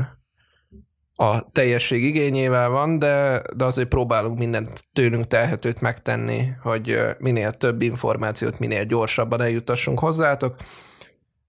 a 1.15 1.51
teljesség 1.53 2.05
igényével 2.05 2.69
van, 2.69 2.99
de, 2.99 3.43
de 3.57 3.65
azért 3.65 3.89
próbálunk 3.89 4.39
mindent 4.39 4.85
tőlünk 4.93 5.27
telhetőt 5.27 5.81
megtenni, 5.81 6.49
hogy 6.63 6.91
uh, 6.91 7.11
minél 7.19 7.53
több 7.53 7.83
információt, 7.83 8.59
minél 8.59 8.85
gyorsabban 8.85 9.41
eljutassunk 9.41 9.99
hozzátok. 9.99 10.57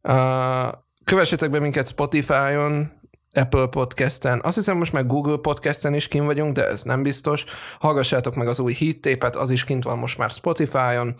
Uh, 0.01 0.71
kövessetek 1.03 1.49
be 1.49 1.59
minket 1.59 1.87
Spotify-on, 1.87 2.91
Apple 3.31 3.67
Podcast-en, 3.67 4.41
azt 4.43 4.55
hiszem 4.55 4.77
most 4.77 4.93
meg 4.93 5.07
Google 5.07 5.37
Podcast-en 5.37 5.93
is 5.93 6.07
kint 6.07 6.25
vagyunk, 6.25 6.55
de 6.55 6.67
ez 6.67 6.83
nem 6.83 7.03
biztos. 7.03 7.43
Hallgassátok 7.79 8.35
meg 8.35 8.47
az 8.47 8.59
új 8.59 8.73
hittépet, 8.73 9.35
az 9.35 9.49
is 9.49 9.63
kint 9.63 9.83
van 9.83 9.97
most 9.97 10.17
már 10.17 10.29
Spotify-on. 10.29 11.15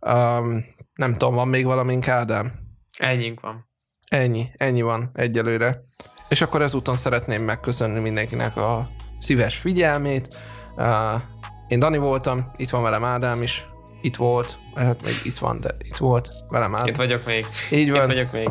Um, 0.00 0.64
nem 0.94 1.12
tudom, 1.12 1.34
van 1.34 1.48
még 1.48 1.64
valamink, 1.64 2.08
Ádám? 2.08 2.52
Ennyink 2.98 3.40
van. 3.40 3.68
Ennyi, 4.08 4.48
ennyi 4.56 4.82
van 4.82 5.10
egyelőre. 5.14 5.84
És 6.28 6.40
akkor 6.40 6.62
ezúton 6.62 6.96
szeretném 6.96 7.42
megköszönni 7.42 8.00
mindenkinek 8.00 8.56
a 8.56 8.86
szíves 9.18 9.56
figyelmét. 9.56 10.36
Uh, 10.76 11.22
én 11.68 11.78
Dani 11.78 11.98
voltam, 11.98 12.50
itt 12.56 12.70
van 12.70 12.82
velem 12.82 13.04
Ádám 13.04 13.42
is, 13.42 13.64
itt 14.00 14.16
volt, 14.16 14.58
hát 14.74 15.02
még 15.02 15.20
itt 15.24 15.38
van, 15.38 15.60
de 15.60 15.70
itt 15.78 15.96
volt 15.96 16.30
velem 16.48 16.74
Ádám. 16.74 16.86
Itt 16.86 16.96
vagyok 16.96 17.26
még. 17.26 17.46
Így 17.70 17.86
Itt 17.86 17.92
van, 17.92 18.06
vagyok 18.06 18.32
még. 18.32 18.50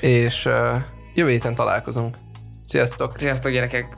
és 0.00 0.44
uh, 0.44 0.76
jövő 1.14 1.30
héten 1.30 1.54
találkozunk. 1.54 2.16
Sziasztok! 2.64 3.18
Sziasztok 3.18 3.52
gyerekek! 3.52 3.96